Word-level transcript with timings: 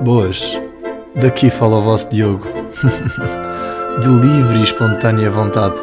Boas, 0.00 0.56
daqui 1.16 1.50
fala 1.50 1.78
o 1.78 1.82
vosso 1.82 2.08
Diogo. 2.08 2.46
De 4.00 4.08
livre 4.08 4.58
e 4.58 4.62
espontânea 4.62 5.28
vontade. 5.28 5.74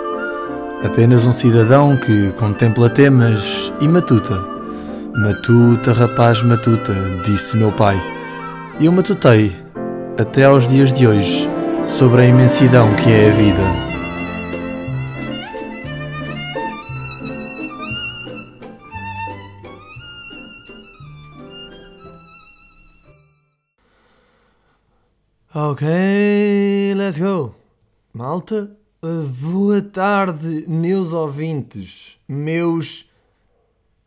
Apenas 0.85 1.27
um 1.27 1.33
cidadão 1.33 1.97
que 1.97 2.31
contempla 2.39 2.89
temas 2.89 3.73
e 3.81 3.87
matuta. 3.89 4.41
Matuta, 5.17 5.91
rapaz, 5.91 6.41
matuta, 6.41 6.93
disse 7.25 7.57
meu 7.57 7.73
pai. 7.73 8.01
E 8.79 8.85
eu 8.85 8.91
matutei, 8.93 9.53
até 10.17 10.45
aos 10.45 10.65
dias 10.65 10.93
de 10.93 11.05
hoje, 11.05 11.49
sobre 11.85 12.21
a 12.21 12.25
imensidão 12.25 12.93
que 12.95 13.11
é 13.11 13.29
a 13.29 13.33
vida. 13.33 13.94
Ok, 25.75 25.85
let's 26.95 27.17
go. 27.19 27.53
Malta, 28.13 28.77
boa 29.41 29.81
tarde, 29.81 30.63
meus 30.69 31.11
ouvintes, 31.11 32.17
meus 32.25 33.11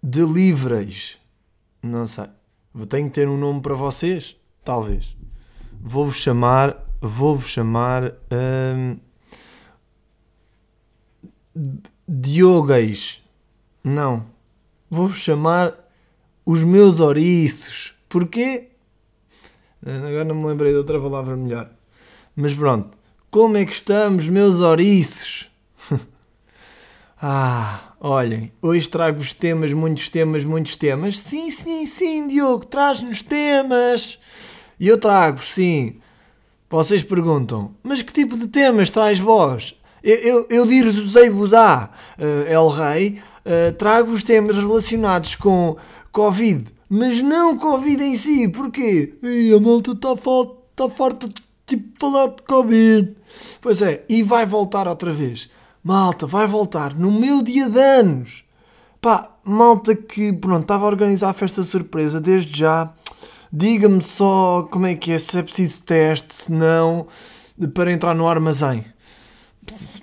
deliveries. 0.02 1.18
Não 1.82 2.06
sei, 2.06 2.24
tenho 2.86 3.08
que 3.08 3.16
ter 3.16 3.28
um 3.28 3.36
nome 3.36 3.60
para 3.60 3.74
vocês? 3.74 4.34
Talvez. 4.64 5.14
Vou-vos 5.78 6.16
chamar, 6.16 6.74
vou-vos 7.02 7.50
chamar 7.50 8.14
hum. 8.32 8.96
Não, 13.84 14.24
vou-vos 14.88 15.18
chamar 15.18 15.74
os 16.46 16.64
meus 16.64 16.98
ouriços. 16.98 17.94
Porquê? 18.08 18.70
Agora 19.84 20.24
não 20.24 20.34
me 20.34 20.46
lembrei 20.46 20.72
de 20.72 20.78
outra 20.78 21.00
palavra 21.00 21.36
melhor. 21.36 21.70
Mas 22.34 22.54
pronto. 22.54 22.96
Como 23.30 23.56
é 23.56 23.64
que 23.64 23.72
estamos, 23.72 24.28
meus 24.28 24.60
ouriços? 24.60 25.50
ah, 27.20 27.92
olhem, 28.00 28.50
hoje 28.62 28.88
trago-vos 28.88 29.34
temas, 29.34 29.72
muitos 29.72 30.08
temas, 30.08 30.44
muitos 30.44 30.76
temas. 30.76 31.20
Sim, 31.20 31.50
sim, 31.50 31.84
sim, 31.84 32.26
Diogo, 32.26 32.64
traz-nos 32.64 33.22
temas. 33.22 34.18
E 34.80 34.88
eu 34.88 34.98
trago, 34.98 35.42
sim. 35.42 36.00
Vocês 36.70 37.02
perguntam, 37.02 37.74
mas 37.82 38.02
que 38.02 38.12
tipo 38.12 38.36
de 38.36 38.48
temas 38.48 38.90
traz 38.90 39.18
vós? 39.18 39.74
Eu, 40.02 40.16
eu, 40.16 40.46
eu 40.48 40.66
dir-vos-ei-vos-á, 40.66 41.90
uh, 42.18 42.46
El 42.46 42.68
Rei, 42.68 43.20
uh, 43.44 43.72
trago-vos 43.76 44.22
temas 44.22 44.56
relacionados 44.56 45.34
com 45.34 45.76
Covid 46.12 46.77
mas 46.88 47.20
não 47.20 47.58
Covid 47.58 48.02
em 48.02 48.16
si. 48.16 48.48
Porquê? 48.48 49.14
A 49.54 49.60
malta 49.60 49.92
está 49.92 50.14
tá 50.74 50.88
farta 50.88 51.28
de 51.28 51.42
tipo, 51.66 51.98
falar 52.00 52.28
de 52.28 52.42
Covid. 52.42 53.16
Pois 53.60 53.82
é, 53.82 54.04
e 54.08 54.22
vai 54.22 54.46
voltar 54.46 54.88
outra 54.88 55.12
vez. 55.12 55.50
Malta, 55.82 56.26
vai 56.26 56.46
voltar 56.46 56.94
no 56.94 57.10
meu 57.10 57.42
dia 57.42 57.68
de 57.68 57.78
anos. 57.78 58.44
Pá, 59.00 59.30
malta 59.44 59.94
que, 59.94 60.32
pronto, 60.32 60.62
estava 60.62 60.84
a 60.84 60.88
organizar 60.88 61.30
a 61.30 61.34
festa 61.34 61.62
surpresa 61.62 62.20
desde 62.20 62.58
já. 62.58 62.92
Diga-me 63.52 64.02
só 64.02 64.68
como 64.70 64.86
é 64.86 64.94
que 64.94 65.12
é, 65.12 65.18
se 65.18 65.38
é 65.38 65.42
preciso 65.42 65.82
teste, 65.84 66.34
se 66.34 66.52
não, 66.52 67.06
para 67.74 67.92
entrar 67.92 68.14
no 68.14 68.26
armazém. 68.26 68.84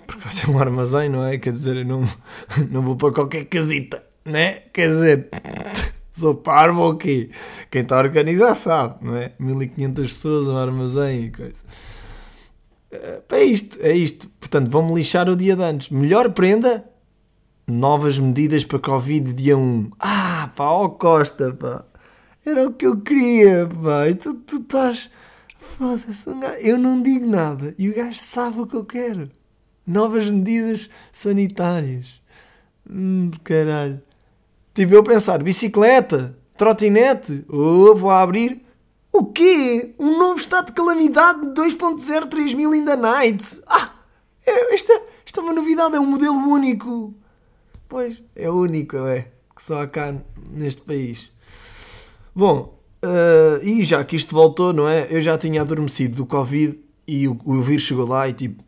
Porque 0.07 0.23
vai 0.23 0.33
ser 0.33 0.49
um 0.49 0.59
armazém, 0.59 1.09
não 1.09 1.25
é? 1.25 1.37
Quer 1.37 1.53
dizer, 1.53 1.75
eu 1.77 1.85
não, 1.85 2.07
não 2.71 2.81
vou 2.81 2.95
para 2.95 3.13
qualquer 3.13 3.45
casita, 3.45 4.03
né? 4.23 4.61
Quer 4.73 4.89
dizer, 4.89 5.29
Sou 6.15 6.33
parvo 6.33 6.81
ou 6.81 6.95
quê? 6.95 7.29
Quem 7.69 7.81
está 7.81 7.97
a 7.97 7.99
organizar 7.99 8.55
sabe, 8.55 9.03
não 9.05 9.17
é? 9.17 9.33
1500 9.37 10.07
pessoas, 10.13 10.47
um 10.47 10.55
armazém 10.55 11.25
e 11.25 11.31
coisa. 11.31 11.63
Eh, 12.89 13.21
é 13.31 13.43
isto, 13.43 13.77
é 13.81 13.93
isto. 13.93 14.29
Portanto, 14.39 14.69
vão-me 14.69 14.95
lixar 14.95 15.27
o 15.27 15.35
dia 15.35 15.57
de 15.57 15.63
antes. 15.63 15.89
Melhor 15.89 16.31
prenda, 16.31 16.85
novas 17.67 18.17
medidas 18.17 18.63
para 18.63 18.79
Covid 18.79 19.33
dia 19.33 19.57
1. 19.57 19.91
Ah, 19.99 20.51
pá, 20.55 20.69
ó 20.69 20.87
Costa, 20.87 21.53
pá. 21.53 21.83
Era 22.45 22.65
o 22.65 22.71
que 22.71 22.87
eu 22.87 23.01
queria, 23.01 23.67
pá. 23.67 24.07
E 24.07 24.15
tu, 24.15 24.35
tu 24.35 24.57
estás... 24.57 25.09
Foda-se, 25.57 26.29
um 26.29 26.41
eu 26.43 26.77
não 26.77 27.01
digo 27.01 27.27
nada. 27.27 27.75
E 27.77 27.89
o 27.89 27.95
gajo 27.95 28.19
sabe 28.19 28.61
o 28.61 28.67
que 28.67 28.75
eu 28.75 28.85
quero. 28.85 29.29
Novas 29.85 30.29
medidas 30.29 30.89
sanitárias. 31.11 32.21
Hum, 32.89 33.31
caralho. 33.43 34.01
Tipo, 34.75 34.93
eu 34.93 35.03
pensar, 35.03 35.41
bicicleta, 35.41 36.37
trotinete, 36.57 37.45
oh, 37.47 37.95
vou 37.95 38.11
abrir. 38.11 38.61
O 39.09 39.27
quê? 39.27 39.95
Um 39.97 40.19
novo 40.19 40.37
estado 40.37 40.65
de 40.67 40.73
calamidade 40.73 41.39
2.0 41.53 42.27
3000 42.27 42.75
in 42.75 42.83
the 42.83 42.97
night. 42.97 43.61
Ah, 43.67 43.93
é, 44.45 44.73
esta, 44.73 45.01
esta 45.25 45.39
é 45.39 45.43
uma 45.43 45.53
novidade, 45.53 45.95
é 45.95 45.99
um 45.99 46.05
modelo 46.05 46.35
único. 46.35 47.13
Pois, 47.87 48.21
é 48.35 48.51
único, 48.51 48.97
é. 48.97 49.29
Que 49.55 49.63
só 49.63 49.81
há 49.81 49.87
cá 49.87 50.13
neste 50.51 50.81
país. 50.81 51.31
Bom, 52.35 52.77
uh, 53.01 53.63
e 53.63 53.81
já 53.81 54.03
que 54.03 54.17
isto 54.17 54.35
voltou, 54.35 54.73
não 54.73 54.89
é? 54.89 55.07
Eu 55.09 55.21
já 55.21 55.37
tinha 55.37 55.61
adormecido 55.61 56.17
do 56.17 56.25
Covid 56.25 56.77
e 57.07 57.29
o, 57.29 57.39
o 57.45 57.61
vírus 57.61 57.83
chegou 57.83 58.05
lá 58.05 58.27
e 58.27 58.33
tipo, 58.33 58.61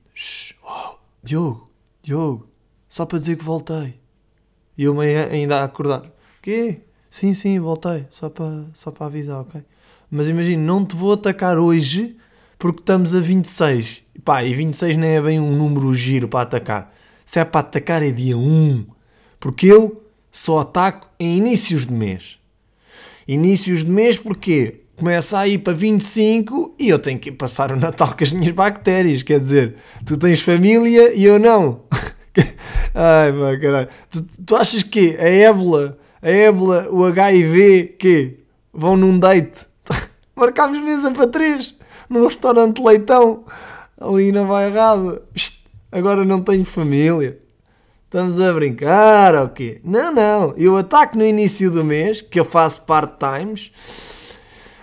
oh, 0.63 0.95
Diogo, 1.21 1.69
Diogo, 2.01 2.47
só 2.87 3.05
para 3.05 3.19
dizer 3.19 3.35
que 3.35 3.43
voltei. 3.43 4.06
E 4.77 4.83
eu 4.83 4.99
ainda 4.99 5.61
a 5.61 5.63
acordar. 5.63 6.03
Quê? 6.41 6.81
Sim, 7.09 7.33
sim, 7.33 7.59
voltei. 7.59 8.05
Só 8.09 8.29
para, 8.29 8.65
só 8.73 8.91
para 8.91 9.07
avisar, 9.07 9.41
ok? 9.41 9.61
Mas 10.09 10.27
imagina, 10.27 10.63
não 10.63 10.85
te 10.85 10.95
vou 10.95 11.13
atacar 11.13 11.57
hoje 11.57 12.15
porque 12.59 12.81
estamos 12.81 13.13
a 13.15 13.19
26. 13.19 14.03
Pá, 14.23 14.43
e 14.43 14.53
26 14.53 14.97
nem 14.97 15.11
é 15.11 15.21
bem 15.21 15.39
um 15.39 15.51
número 15.51 15.93
giro 15.95 16.27
para 16.27 16.41
atacar. 16.41 16.93
Se 17.25 17.39
é 17.39 17.45
para 17.45 17.61
atacar 17.61 18.03
é 18.03 18.11
dia 18.11 18.37
1. 18.37 18.85
Porque 19.39 19.67
eu 19.67 20.03
só 20.31 20.59
ataco 20.59 21.09
em 21.19 21.37
inícios 21.37 21.85
de 21.85 21.93
mês. 21.93 22.37
Inícios 23.27 23.83
de 23.83 23.91
mês 23.91 24.17
porque 24.17 24.81
começa 24.95 25.39
a 25.39 25.47
ir 25.47 25.59
para 25.59 25.73
25 25.73 26.75
e 26.79 26.89
eu 26.89 26.97
tenho 26.97 27.19
que 27.19 27.31
passar 27.31 27.71
o 27.71 27.75
Natal 27.75 28.15
com 28.15 28.23
as 28.23 28.31
minhas 28.31 28.53
bactérias. 28.53 29.23
Quer 29.23 29.39
dizer, 29.39 29.75
tu 30.05 30.17
tens 30.17 30.41
família 30.41 31.13
e 31.13 31.23
eu 31.23 31.37
não. 31.37 31.81
Ai, 32.93 33.31
pá, 33.31 33.59
caralho. 33.59 33.89
Tu, 34.09 34.27
tu 34.45 34.55
achas 34.55 34.83
que 34.83 35.15
a 35.17 35.29
ébola, 35.29 35.97
a 36.21 36.29
ébola, 36.29 36.87
o 36.89 37.05
HIV, 37.05 37.95
que 37.99 38.39
vão 38.73 38.95
num 38.95 39.17
date? 39.17 39.65
Marcámos 40.35 40.79
mesa 40.79 41.11
para 41.11 41.27
três 41.27 41.75
num 42.09 42.23
restaurante 42.23 42.81
leitão 42.81 43.43
ali 43.99 44.31
na 44.31 44.43
Bairrada. 44.43 45.21
Agora 45.91 46.23
não 46.23 46.41
tenho 46.41 46.65
família. 46.65 47.39
Estamos 48.05 48.39
a 48.39 48.53
brincar 48.53 49.35
ou 49.35 49.49
quê? 49.49 49.81
Não, 49.83 50.13
não. 50.13 50.53
Eu 50.55 50.77
ataco 50.77 51.17
no 51.17 51.25
início 51.25 51.69
do 51.69 51.83
mês, 51.83 52.21
que 52.21 52.39
eu 52.39 52.45
faço 52.45 52.81
part-times. 52.83 53.71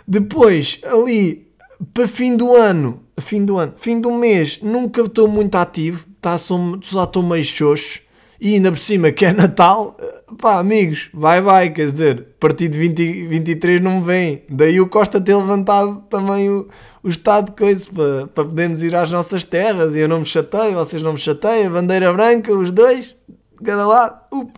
Depois, 0.06 0.80
ali, 0.84 1.48
para 1.94 2.06
fim 2.06 2.36
do 2.36 2.54
ano, 2.54 3.02
fim 3.18 3.44
do 3.44 3.56
ano, 3.56 3.72
fim 3.76 3.98
do 3.98 4.12
mês, 4.12 4.60
nunca 4.62 5.00
estou 5.00 5.26
muito 5.26 5.54
ativo 5.54 6.06
tá, 6.24 6.38
só, 6.38 6.58
só 6.80 7.04
estou 7.04 7.22
meio 7.22 7.44
xoxo 7.44 8.00
e 8.40 8.54
ainda 8.54 8.70
por 8.70 8.78
cima 8.78 9.12
que 9.12 9.26
é 9.26 9.32
Natal, 9.32 9.96
pá, 10.40 10.58
amigos, 10.58 11.10
vai, 11.12 11.40
vai, 11.40 11.70
quer 11.70 11.90
dizer, 11.90 12.28
a 12.36 12.40
partir 12.40 12.68
de 12.68 12.78
20, 12.78 13.26
23 13.26 13.80
não 13.80 14.00
me 14.00 14.04
vem. 14.04 14.42
Daí 14.50 14.80
o 14.80 14.88
Costa 14.88 15.20
ter 15.20 15.36
levantado 15.36 16.02
também 16.08 16.48
o, 16.50 16.66
o 17.02 17.08
estado 17.08 17.50
de 17.50 17.52
coisa 17.52 17.88
para, 17.92 18.26
para 18.28 18.44
podermos 18.44 18.82
ir 18.82 18.94
às 18.94 19.10
nossas 19.10 19.44
terras 19.44 19.94
e 19.94 20.00
eu 20.00 20.08
não 20.08 20.20
me 20.20 20.26
chateio, 20.26 20.74
vocês 20.74 21.02
não 21.02 21.12
me 21.12 21.18
chateiam, 21.18 21.72
bandeira 21.72 22.12
branca, 22.12 22.52
os 22.52 22.72
dois, 22.72 23.14
cada 23.62 23.86
lado, 23.86 24.18
up. 24.32 24.52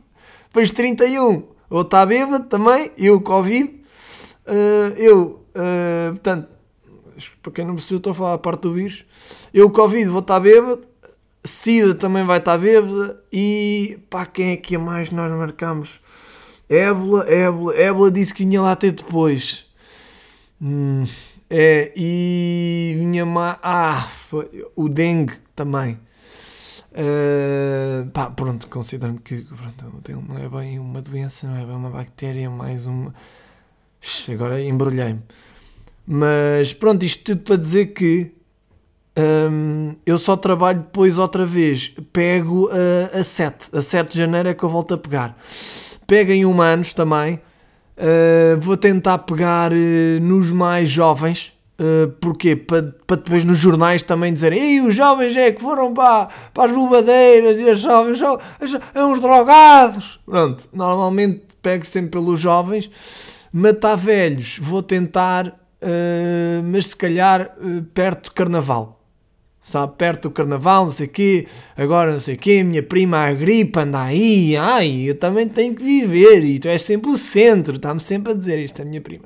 depois 0.46 0.70
31, 0.70 1.42
ou 1.68 1.82
está 1.82 2.06
bêbado 2.06 2.44
também, 2.44 2.92
eu 2.96 3.20
Covid, 3.20 3.64
uh, 4.46 4.94
eu, 4.96 5.44
uh, 5.54 6.10
portanto, 6.10 6.48
para 7.42 7.52
quem 7.52 7.64
não 7.64 7.74
percebeu, 7.74 7.98
estou 7.98 8.12
a 8.12 8.14
falar 8.14 8.34
a 8.34 8.38
parte 8.38 8.62
do 8.62 8.72
vírus, 8.72 9.04
eu 9.52 9.70
Covid 9.70 10.06
vou 10.06 10.20
estar 10.20 10.40
bêbado, 10.40 10.80
Cida 11.46 11.94
também 11.94 12.24
vai 12.24 12.38
estar 12.38 12.58
bêbada 12.58 13.20
e 13.32 13.98
pá, 14.10 14.26
quem 14.26 14.52
é 14.52 14.56
que 14.56 14.76
a 14.76 14.78
mais 14.78 15.10
nós 15.10 15.30
marcamos? 15.32 16.00
Ébola, 16.68 17.24
Ébola, 17.28 17.76
Ébola 17.76 18.10
disse 18.10 18.34
que 18.34 18.44
vinha 18.44 18.60
lá 18.60 18.72
até 18.72 18.90
depois. 18.90 19.66
Hum, 20.60 21.04
é, 21.48 21.92
e 21.94 22.96
vinha 22.98 23.24
má. 23.24 23.58
Ah, 23.62 24.08
foi, 24.28 24.66
o 24.74 24.88
dengue 24.88 25.34
também. 25.54 25.98
Uh, 26.92 28.08
pá, 28.10 28.30
pronto, 28.30 28.68
considerando 28.68 29.20
que 29.20 29.44
pronto, 29.44 30.24
não 30.28 30.38
é 30.38 30.48
bem 30.48 30.78
uma 30.78 31.02
doença, 31.02 31.46
não 31.46 31.56
é 31.58 31.64
bem 31.64 31.76
uma 31.76 31.90
bactéria, 31.90 32.48
mais 32.48 32.86
uma. 32.86 33.14
Agora 34.32 34.60
embrulhei-me. 34.62 35.22
Mas 36.06 36.72
pronto, 36.72 37.04
isto 37.04 37.24
tudo 37.24 37.42
para 37.42 37.56
dizer 37.56 37.86
que 37.86 38.32
um, 39.18 39.96
eu 40.04 40.18
só 40.18 40.36
trabalho 40.36 40.80
depois 40.80 41.18
outra 41.18 41.46
vez. 41.46 41.94
Pego 42.12 42.68
a, 42.70 43.18
a 43.18 43.24
7. 43.24 43.70
A 43.72 43.80
7 43.80 44.12
de 44.12 44.18
janeiro 44.18 44.48
é 44.50 44.54
que 44.54 44.62
eu 44.62 44.68
volto 44.68 44.94
a 44.94 44.98
pegar. 44.98 45.36
Pego 46.06 46.32
em 46.32 46.44
humanos 46.44 46.92
também. 46.92 47.40
Uh, 47.96 48.60
vou 48.60 48.76
tentar 48.76 49.18
pegar 49.18 49.72
uh, 49.72 50.20
nos 50.20 50.52
mais 50.52 50.90
jovens. 50.90 51.54
Uh, 51.80 52.08
porquê? 52.20 52.54
Para, 52.54 52.94
para 53.06 53.16
depois 53.16 53.42
nos 53.42 53.58
jornais 53.58 54.02
também 54.02 54.32
dizerem 54.32 54.58
Ei, 54.58 54.80
os 54.80 54.94
jovens 54.94 55.36
é 55.36 55.52
que 55.52 55.60
foram 55.60 55.92
para, 55.92 56.28
as 56.58 56.72
bobadeiras 56.72 57.58
e 57.58 57.64
os 57.64 57.80
jovens 57.80 58.18
são 58.18 58.38
uns 59.10 59.20
drogados. 59.20 60.20
Pronto, 60.26 60.68
normalmente 60.72 61.42
pego 61.62 61.86
sempre 61.86 62.12
pelos 62.12 62.40
jovens. 62.40 62.90
Matar 63.52 63.96
velhos, 63.96 64.58
vou 64.60 64.82
tentar, 64.82 65.48
uh, 65.48 66.62
mas 66.64 66.88
se 66.88 66.96
calhar 66.96 67.54
uh, 67.58 67.82
perto 67.94 68.30
do 68.30 68.34
carnaval 68.34 68.95
sabe, 69.66 69.94
perto 69.98 70.28
do 70.28 70.30
carnaval, 70.30 70.84
não 70.84 70.92
sei 70.92 71.06
o 71.06 71.10
quê, 71.10 71.48
agora 71.76 72.12
não 72.12 72.20
sei 72.20 72.36
o 72.36 72.38
quê, 72.38 72.62
minha 72.62 72.84
prima 72.84 73.26
a 73.26 73.32
gripe 73.32 73.80
anda 73.80 74.00
aí, 74.00 74.56
ai, 74.56 75.06
eu 75.08 75.16
também 75.16 75.48
tenho 75.48 75.74
que 75.74 75.82
viver, 75.82 76.44
e 76.44 76.60
tu 76.60 76.68
és 76.68 76.80
sempre 76.82 77.10
o 77.10 77.16
centro, 77.16 77.74
está-me 77.74 77.98
sempre 77.98 78.32
a 78.32 78.36
dizer 78.36 78.60
isto, 78.60 78.80
a 78.80 78.84
minha 78.84 79.00
prima, 79.00 79.24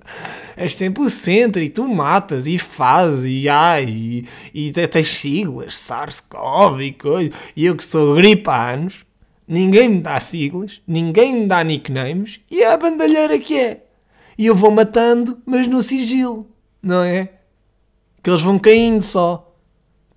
és 0.56 0.74
sempre 0.74 1.02
o 1.02 1.10
centro, 1.10 1.62
e 1.62 1.68
tu 1.68 1.86
matas, 1.86 2.46
e 2.46 2.56
fazes, 2.56 3.24
e 3.26 3.50
ai, 3.50 3.84
e, 3.84 4.28
e 4.54 4.72
tens 4.72 5.14
siglas, 5.18 5.76
SARS-CoV 5.76 6.86
e 6.86 6.92
coisa, 6.92 7.30
e 7.54 7.66
eu 7.66 7.76
que 7.76 7.84
sou 7.84 8.16
gripe 8.16 8.48
há 8.48 8.70
anos, 8.70 9.04
ninguém 9.46 9.90
me 9.90 10.00
dá 10.00 10.18
siglas, 10.20 10.80
ninguém 10.88 11.40
me 11.40 11.46
dá 11.48 11.62
nicknames, 11.62 12.40
e 12.50 12.62
é 12.62 12.72
a 12.72 12.78
bandalheira 12.78 13.38
que 13.38 13.58
é. 13.58 13.84
E 14.38 14.46
eu 14.46 14.56
vou 14.56 14.70
matando, 14.70 15.36
mas 15.44 15.66
no 15.66 15.82
sigilo, 15.82 16.48
não 16.82 17.02
é? 17.02 17.28
Que 18.22 18.30
eles 18.30 18.40
vão 18.40 18.58
caindo 18.58 19.02
só 19.02 19.49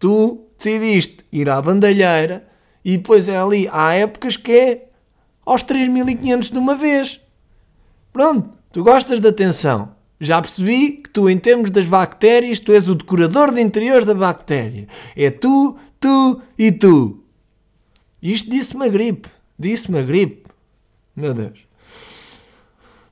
tu 0.04 0.50
decidiste 0.58 1.24
ir 1.32 1.50
à 1.50 1.62
bandalheira 1.62 2.46
e 2.84 2.98
depois 2.98 3.30
é 3.30 3.38
ali, 3.38 3.70
há 3.72 3.94
épocas 3.94 4.36
que 4.36 4.52
é 4.52 4.90
aos 5.46 5.62
3500 5.62 6.52
de 6.52 6.58
uma 6.58 6.76
vez. 6.76 7.22
Pronto, 8.12 8.50
tu 8.70 8.84
gostas 8.84 9.22
de 9.22 9.30
atenção. 9.30 9.96
Já 10.20 10.42
percebi 10.42 10.98
que 10.98 11.10
tu, 11.10 11.30
em 11.30 11.38
termos 11.38 11.72
das 11.72 11.86
bactérias, 11.86 12.60
tu 12.60 12.74
és 12.74 12.90
o 12.90 12.96
decorador 12.96 13.54
de 13.54 13.62
interiores 13.62 14.06
da 14.06 14.14
bactéria. 14.14 14.90
É 15.16 15.32
tu, 15.32 15.78
tu 16.02 16.42
e 16.60 16.70
tu. 16.70 17.24
Isto 18.22 18.52
disse-me 18.52 18.86
a 18.86 18.90
gripe. 18.90 19.30
Disse-me 19.58 20.00
a 20.00 20.02
gripe. 20.02 20.50
Meu 21.16 21.34
Deus. 21.34 21.66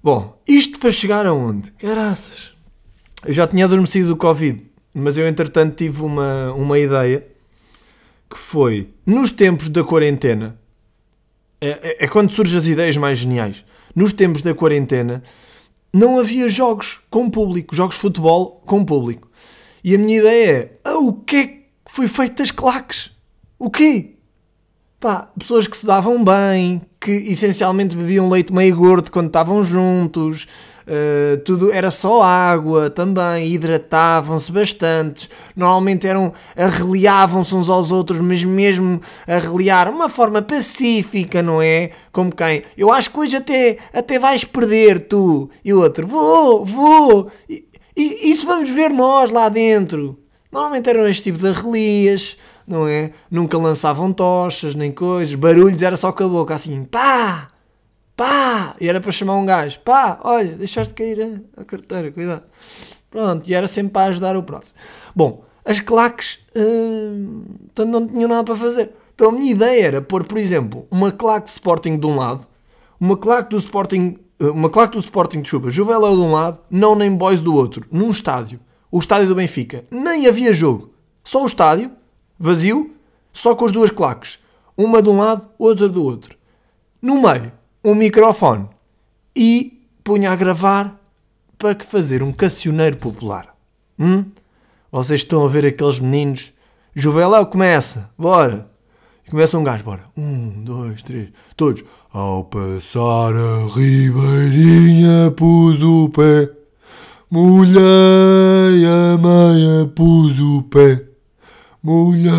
Bom, 0.04 0.38
isto 0.46 0.78
para 0.78 0.92
chegar 0.92 1.26
aonde? 1.26 1.72
Caraças. 1.72 2.52
Eu 3.26 3.34
já 3.34 3.48
tinha 3.48 3.64
adormecido 3.64 4.10
do 4.10 4.18
Covid. 4.18 4.71
Mas 4.94 5.18
eu, 5.18 5.28
entretanto, 5.28 5.76
tive 5.76 6.02
uma, 6.02 6.52
uma 6.54 6.78
ideia 6.78 7.26
que 8.30 8.38
foi 8.38 8.90
nos 9.06 9.32
tempos 9.32 9.70
da 9.70 9.84
quarentena. 9.84 10.60
É, 11.60 11.70
é, 11.70 12.06
é 12.06 12.08
quando 12.08 12.32
surgem 12.32 12.58
as 12.58 12.68
ideias 12.68 12.98
mais 12.98 13.18
geniais. 13.18 13.64
Nos 13.96 14.14
tempos 14.14 14.42
da 14.42 14.54
quarentena 14.54 15.22
não 15.94 16.20
havia 16.20 16.50
jogos 16.50 17.02
com 17.10 17.30
público, 17.30 17.76
jogos 17.76 17.96
de 17.96 18.02
futebol 18.02 18.62
com 18.66 18.84
público. 18.86 19.30
E 19.84 19.96
a 19.96 19.98
minha 19.98 20.20
ideia 20.20 20.52
é: 20.52 20.80
ah, 20.84 21.00
o 21.00 21.14
que 21.14 21.36
é 21.36 21.48
que 21.48 21.64
foi 21.86 22.08
feito 22.08 22.38
das 22.38 22.52
claques? 22.52 23.12
O 23.60 23.70
quê? 23.70 24.16
Pá, 25.00 25.32
pessoas 25.38 25.68
que 25.68 25.78
se 25.78 25.86
davam 25.86 26.24
bem, 26.24 26.82
que 27.00 27.12
essencialmente 27.12 27.96
bebiam 27.96 28.30
leite 28.30 28.54
meio 28.54 28.76
gordo 28.76 29.12
quando 29.12 29.28
estavam 29.28 29.64
juntos, 29.64 30.48
Uh, 30.92 31.38
tudo 31.46 31.72
era 31.72 31.90
só 31.90 32.22
água 32.22 32.90
também, 32.90 33.54
hidratavam-se 33.54 34.52
bastante, 34.52 35.30
normalmente 35.56 36.06
eram 36.06 36.34
arreliavam-se 36.54 37.56
uns 37.56 37.70
aos 37.70 37.94
outros, 37.94 38.20
mas 38.20 38.44
mesmo 38.44 39.00
arreliar 39.26 39.90
uma 39.90 40.10
forma 40.10 40.42
pacífica, 40.42 41.42
não 41.42 41.62
é? 41.62 41.92
Como 42.12 42.36
quem? 42.36 42.64
Eu 42.76 42.92
acho 42.92 43.10
que 43.10 43.20
hoje 43.20 43.38
até, 43.38 43.78
até 43.94 44.20
vais 44.20 44.44
perder 44.44 45.08
tu, 45.08 45.50
e 45.64 45.74
o 45.74 45.80
outro, 45.80 46.06
vou, 46.06 46.66
vou, 46.66 47.32
e, 47.48 47.66
e, 47.96 48.30
isso 48.30 48.46
vamos 48.46 48.70
ver 48.70 48.90
nós 48.90 49.32
lá 49.32 49.48
dentro. 49.48 50.18
Normalmente 50.52 50.90
eram 50.90 51.08
este 51.08 51.32
tipo 51.32 51.38
de 51.38 51.48
arrelias, 51.48 52.36
não 52.68 52.86
é? 52.86 53.12
Nunca 53.30 53.58
lançavam 53.58 54.12
tochas 54.12 54.76
nem 54.76 54.92
coisas, 54.92 55.36
barulhos 55.36 55.82
era 55.82 55.96
só 55.96 56.12
com 56.12 56.26
a 56.26 56.28
boca 56.28 56.54
assim, 56.54 56.84
pá! 56.84 57.48
Pá! 58.22 58.76
E 58.80 58.88
era 58.88 59.02
para 59.02 59.12
chamar 59.12 59.36
um 59.36 59.46
gajo, 59.46 59.80
pá, 59.80 60.20
olha, 60.24 60.56
deixaste 60.56 60.94
cair 60.94 61.44
a, 61.58 61.62
a 61.62 61.66
carteira, 61.66 62.12
cuidado. 62.12 62.44
Pronto, 63.10 63.50
e 63.50 63.54
era 63.56 63.68
sempre 63.68 63.94
para 63.94 64.10
ajudar 64.10 64.38
o 64.38 64.44
próximo. 64.44 64.80
Bom, 65.16 65.44
as 65.66 65.80
claques 65.80 66.40
uh, 66.56 67.84
não 67.84 68.08
tinham 68.08 68.30
nada 68.30 68.44
para 68.44 68.56
fazer. 68.56 68.92
Então 69.16 69.30
a 69.30 69.32
minha 69.32 69.52
ideia 69.52 69.88
era 69.88 70.02
pôr, 70.02 70.24
por 70.24 70.38
exemplo, 70.38 70.88
uma 70.92 71.12
claque 71.12 71.48
de 71.48 71.52
Sporting 71.54 71.98
de 71.98 72.06
um 72.06 72.16
lado, 72.16 72.46
uma 73.00 73.18
claque 73.18 73.50
do 73.50 73.58
Sporting, 73.58 74.20
uh, 74.40 74.52
uma 74.52 74.70
claque 74.70 74.94
do 74.94 75.00
Sporting 75.00 75.42
de 75.42 75.50
chuva, 75.50 75.72
Juveléu 75.72 76.16
de 76.16 76.22
um 76.22 76.32
lado, 76.32 76.60
não 76.70 76.96
nem 76.96 77.16
Boys 77.16 77.42
do 77.42 77.56
outro, 77.56 77.88
num 77.92 78.12
estádio. 78.12 78.60
O 78.92 79.00
estádio 79.00 79.28
do 79.30 79.36
Benfica. 79.36 79.86
Nem 79.90 80.28
havia 80.28 80.54
jogo. 80.54 80.94
Só 81.24 81.42
o 81.42 81.46
estádio, 81.48 81.92
vazio, 82.38 82.94
só 83.34 83.56
com 83.56 83.66
as 83.66 83.72
duas 83.72 83.90
claques. 83.90 84.38
Uma 84.78 85.02
de 85.02 85.10
um 85.10 85.18
lado, 85.18 85.50
outra 85.58 85.88
do 85.90 86.04
outro. 86.04 86.38
No 87.02 87.22
meio, 87.22 87.52
um 87.83 87.95
microfone 87.95 88.68
e 89.36 89.81
punha 90.04 90.31
a 90.31 90.36
gravar 90.36 91.00
para 91.57 91.75
que 91.75 91.86
fazer 91.86 92.24
um 92.24 92.31
cancioneiro 92.31 92.98
popular. 92.98 93.56
Hum? 94.00 94.25
Vocês 94.92 95.22
estão 95.22 95.45
a 95.45 95.48
ver 95.48 95.66
aqueles 95.66 96.00
meninos? 96.00 96.51
Juveléu 96.94 97.45
começa, 97.45 98.10
bora! 98.18 98.69
Começa 99.30 99.57
um 99.57 99.63
gajo, 99.63 99.86
bora. 99.86 100.04
Um, 100.18 100.63
dois, 100.63 101.01
três, 101.04 101.30
todos. 101.56 101.86
Ao 102.12 102.44
passar 102.44 103.33
a 103.33 103.68
ribeirinha 103.74 105.31
pus 105.31 105.81
o 105.81 106.10
pé, 106.10 106.51
molhei 107.30 107.80
a 108.86 109.18
meia 109.18 109.88
pus 109.95 110.38
o 110.38 110.63
pé, 110.63 111.06
molhei 111.81 112.30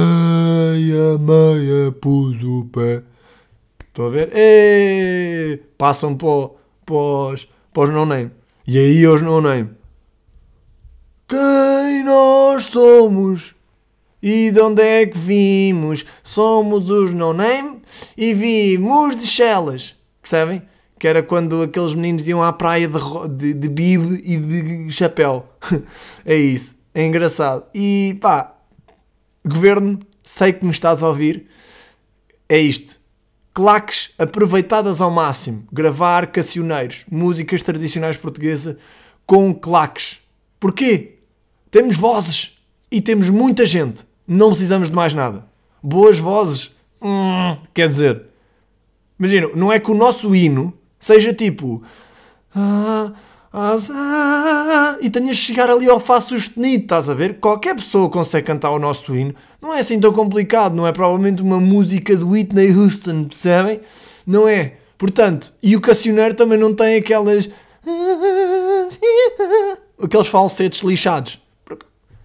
a 0.92 1.16
meia 1.16 1.90
pus 1.92 2.42
o 2.42 2.66
pé. 2.66 3.02
Estão 3.92 4.06
a 4.06 4.08
ver? 4.08 4.30
E 4.34 5.60
passam 5.76 6.16
para, 6.16 6.48
para, 6.86 7.46
para 7.74 7.82
os 7.82 7.90
no-name. 7.90 8.30
E 8.66 8.78
aí 8.78 9.06
os 9.06 9.20
no-name. 9.20 9.68
Quem 11.28 12.02
nós 12.02 12.64
somos? 12.64 13.54
E 14.22 14.50
de 14.50 14.60
onde 14.62 14.80
é 14.80 15.04
que 15.04 15.18
vimos? 15.18 16.06
Somos 16.22 16.88
os 16.88 17.10
no-name 17.10 17.82
e 18.16 18.32
vimos 18.32 19.14
de 19.14 19.26
Chelas. 19.26 19.94
Percebem? 20.22 20.62
Que 20.98 21.06
era 21.06 21.22
quando 21.22 21.60
aqueles 21.60 21.94
meninos 21.94 22.26
iam 22.26 22.42
à 22.42 22.50
praia 22.50 22.88
de, 22.88 23.28
de, 23.28 23.52
de 23.52 23.68
bibe 23.68 24.22
e 24.24 24.38
de 24.38 24.90
chapéu. 24.90 25.46
é 26.24 26.34
isso. 26.34 26.78
É 26.94 27.04
engraçado. 27.04 27.64
E 27.74 28.16
pá, 28.22 28.54
governo, 29.44 30.00
sei 30.24 30.54
que 30.54 30.64
me 30.64 30.70
estás 30.70 31.02
a 31.02 31.08
ouvir. 31.08 31.46
É 32.48 32.58
isto 32.58 33.01
claques 33.54 34.10
aproveitadas 34.18 35.00
ao 35.00 35.10
máximo, 35.10 35.64
gravar 35.72 36.26
cancioneiros, 36.28 37.04
músicas 37.10 37.62
tradicionais 37.62 38.16
portuguesas 38.16 38.76
com 39.26 39.54
claques. 39.54 40.18
Porquê? 40.58 41.18
Temos 41.70 41.96
vozes 41.96 42.58
e 42.90 43.00
temos 43.00 43.28
muita 43.30 43.66
gente. 43.66 44.04
Não 44.26 44.48
precisamos 44.48 44.88
de 44.88 44.94
mais 44.94 45.14
nada. 45.14 45.46
Boas 45.82 46.18
vozes. 46.18 46.70
Hum, 47.00 47.56
quer 47.74 47.88
dizer, 47.88 48.22
imagina, 49.18 49.48
não 49.54 49.72
é 49.72 49.80
que 49.80 49.90
o 49.90 49.94
nosso 49.94 50.34
hino 50.34 50.72
seja 50.98 51.32
tipo. 51.32 51.82
Ah, 52.54 53.12
e 55.02 55.10
tenhas 55.10 55.36
de 55.36 55.42
chegar 55.42 55.68
ali 55.68 55.88
ao 55.88 56.00
Fá 56.00 56.20
sustenido, 56.20 56.84
estás 56.84 57.10
a 57.10 57.14
ver? 57.14 57.38
Qualquer 57.38 57.76
pessoa 57.76 58.08
consegue 58.08 58.46
cantar 58.46 58.70
o 58.70 58.78
nosso 58.78 59.14
hino, 59.14 59.34
não 59.60 59.74
é 59.74 59.80
assim 59.80 60.00
tão 60.00 60.12
complicado, 60.12 60.74
não 60.74 60.86
é 60.86 60.92
provavelmente 60.92 61.42
uma 61.42 61.60
música 61.60 62.16
do 62.16 62.30
Whitney 62.30 62.74
Houston, 62.74 63.24
percebem? 63.24 63.80
Não 64.26 64.48
é? 64.48 64.74
Portanto, 64.96 65.52
e 65.62 65.76
o 65.76 65.80
Cassioneiro 65.80 66.34
também 66.34 66.58
não 66.58 66.74
tem 66.74 66.96
aquelas. 66.96 67.50
aqueles 70.02 70.28
falsetes 70.28 70.80
lixados. 70.82 71.40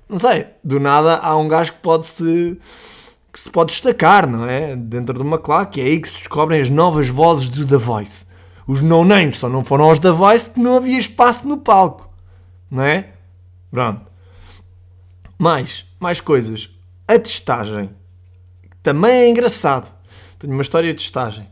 Não 0.08 0.18
sei, 0.18 0.46
do 0.64 0.80
nada 0.80 1.18
há 1.18 1.36
um 1.36 1.50
gajo 1.50 1.74
que 1.74 1.80
pode 1.80 2.06
se. 2.06 2.58
que 3.34 3.40
se 3.40 3.50
pode 3.50 3.72
destacar, 3.72 4.30
não 4.30 4.46
é? 4.46 4.76
Dentro 4.76 5.14
de 5.14 5.22
uma 5.22 5.38
claque, 5.38 5.82
é 5.82 5.86
aí 5.86 6.00
que 6.00 6.08
se 6.08 6.20
descobrem 6.20 6.62
as 6.62 6.70
novas 6.70 7.10
vozes 7.10 7.50
do 7.50 7.68
The 7.68 7.78
Voice. 7.78 8.26
Os 8.68 8.82
no-names 8.82 9.40
só 9.40 9.48
não 9.48 9.64
foram 9.64 9.86
aos 9.86 9.98
da 9.98 10.12
Voice 10.12 10.50
que 10.50 10.60
não 10.60 10.76
havia 10.76 11.00
espaço 11.00 11.48
no 11.48 11.58
palco. 11.58 12.10
Não 12.70 12.84
é? 12.84 13.14
Pronto. 13.72 14.02
Mais, 15.40 15.86
mais 15.98 16.20
coisas. 16.20 16.70
A 17.08 17.18
testagem. 17.18 17.90
Também 18.84 19.12
é 19.12 19.30
engraçado. 19.30 19.90
Tenho 20.38 20.52
uma 20.52 20.62
história 20.62 20.94
de 20.94 21.02
testagem. 21.02 21.48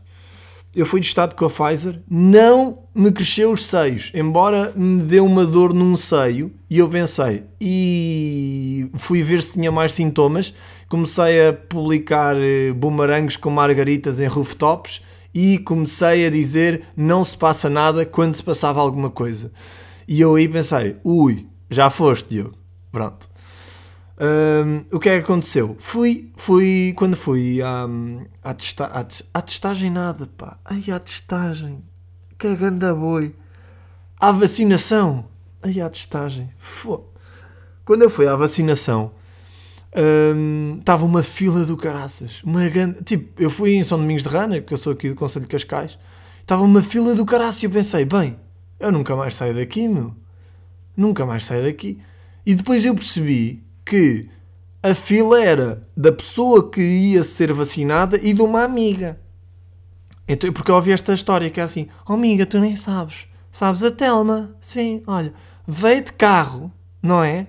Eu 0.74 0.84
fui 0.84 1.00
testado 1.00 1.34
com 1.34 1.46
a 1.46 1.48
Pfizer, 1.48 2.02
não 2.06 2.80
me 2.94 3.10
cresceu 3.10 3.50
os 3.50 3.64
seios, 3.64 4.12
embora 4.14 4.74
me 4.76 5.00
deu 5.00 5.24
uma 5.24 5.46
dor 5.46 5.72
num 5.72 5.96
seio 5.96 6.52
e 6.68 6.78
eu 6.78 6.86
pensei, 6.86 7.44
e 7.58 8.90
fui 8.94 9.22
ver 9.22 9.42
se 9.42 9.54
tinha 9.54 9.72
mais 9.72 9.94
sintomas. 9.94 10.52
Comecei 10.86 11.48
a 11.48 11.54
publicar 11.54 12.36
eh, 12.36 12.72
bumerangues 12.72 13.38
com 13.38 13.48
margaritas 13.48 14.20
em 14.20 14.26
rooftops 14.26 15.00
e 15.36 15.58
comecei 15.58 16.26
a 16.26 16.30
dizer 16.30 16.86
não 16.96 17.22
se 17.22 17.36
passa 17.36 17.68
nada 17.68 18.06
quando 18.06 18.34
se 18.34 18.42
passava 18.42 18.80
alguma 18.80 19.10
coisa. 19.10 19.52
E 20.08 20.18
eu 20.18 20.34
aí 20.34 20.48
pensei, 20.48 20.96
ui, 21.04 21.46
já 21.68 21.90
foste, 21.90 22.30
Diogo. 22.30 22.54
Pronto. 22.90 23.28
Hum, 24.18 24.84
o 24.90 24.98
que 24.98 25.10
é 25.10 25.18
que 25.18 25.24
aconteceu? 25.24 25.76
Fui, 25.78 26.32
fui, 26.36 26.94
quando 26.96 27.14
fui 27.18 27.60
à, 27.60 27.86
à, 28.42 28.54
testa, 28.54 28.86
à, 28.86 29.06
à 29.34 29.42
testagem 29.42 29.90
nada, 29.90 30.26
pá. 30.38 30.56
Ai, 30.64 30.82
à 30.90 30.98
testagem. 30.98 31.84
Cagando 32.38 32.86
a 32.86 32.94
boi. 32.94 33.34
À 34.18 34.32
vacinação. 34.32 35.26
Ai, 35.62 35.82
à 35.82 35.90
testagem. 35.90 36.48
Fô. 36.56 37.04
Quando 37.84 38.00
eu 38.00 38.08
fui 38.08 38.26
à 38.26 38.34
vacinação, 38.34 39.12
estava 40.78 41.04
uma 41.04 41.22
fila 41.22 41.64
do 41.64 41.76
caraças. 41.76 42.42
Uma 42.44 42.68
grande... 42.68 43.02
Tipo, 43.02 43.42
eu 43.42 43.50
fui 43.50 43.74
em 43.74 43.82
São 43.82 43.98
Domingos 43.98 44.22
de 44.22 44.28
Rana, 44.28 44.60
porque 44.60 44.74
eu 44.74 44.78
sou 44.78 44.92
aqui 44.92 45.08
do 45.08 45.14
Conselho 45.14 45.44
de 45.46 45.50
Cascais. 45.50 45.98
Estava 46.40 46.62
uma 46.62 46.82
fila 46.82 47.14
do 47.14 47.24
caraças 47.24 47.62
e 47.62 47.66
eu 47.66 47.70
pensei, 47.70 48.04
bem, 48.04 48.36
eu 48.78 48.92
nunca 48.92 49.16
mais 49.16 49.34
saio 49.34 49.54
daqui, 49.54 49.88
meu. 49.88 50.14
Nunca 50.96 51.24
mais 51.24 51.44
saio 51.44 51.64
daqui. 51.64 51.98
E 52.44 52.54
depois 52.54 52.84
eu 52.84 52.94
percebi 52.94 53.64
que 53.84 54.28
a 54.82 54.94
fila 54.94 55.42
era 55.42 55.86
da 55.96 56.12
pessoa 56.12 56.70
que 56.70 56.80
ia 56.80 57.22
ser 57.22 57.52
vacinada 57.52 58.16
e 58.22 58.32
de 58.32 58.42
uma 58.42 58.62
amiga. 58.62 59.18
Então, 60.28 60.52
porque 60.52 60.70
eu 60.70 60.74
ouvi 60.74 60.92
esta 60.92 61.14
história 61.14 61.50
que 61.50 61.60
era 61.60 61.66
assim: 61.66 61.88
Oh, 62.06 62.12
amiga, 62.12 62.46
tu 62.46 62.58
nem 62.58 62.76
sabes. 62.76 63.26
Sabes 63.50 63.82
a 63.82 63.90
Telma? 63.90 64.54
Sim, 64.60 65.02
olha, 65.06 65.32
veio 65.66 66.04
de 66.04 66.12
carro, 66.12 66.70
não 67.02 67.22
é? 67.22 67.46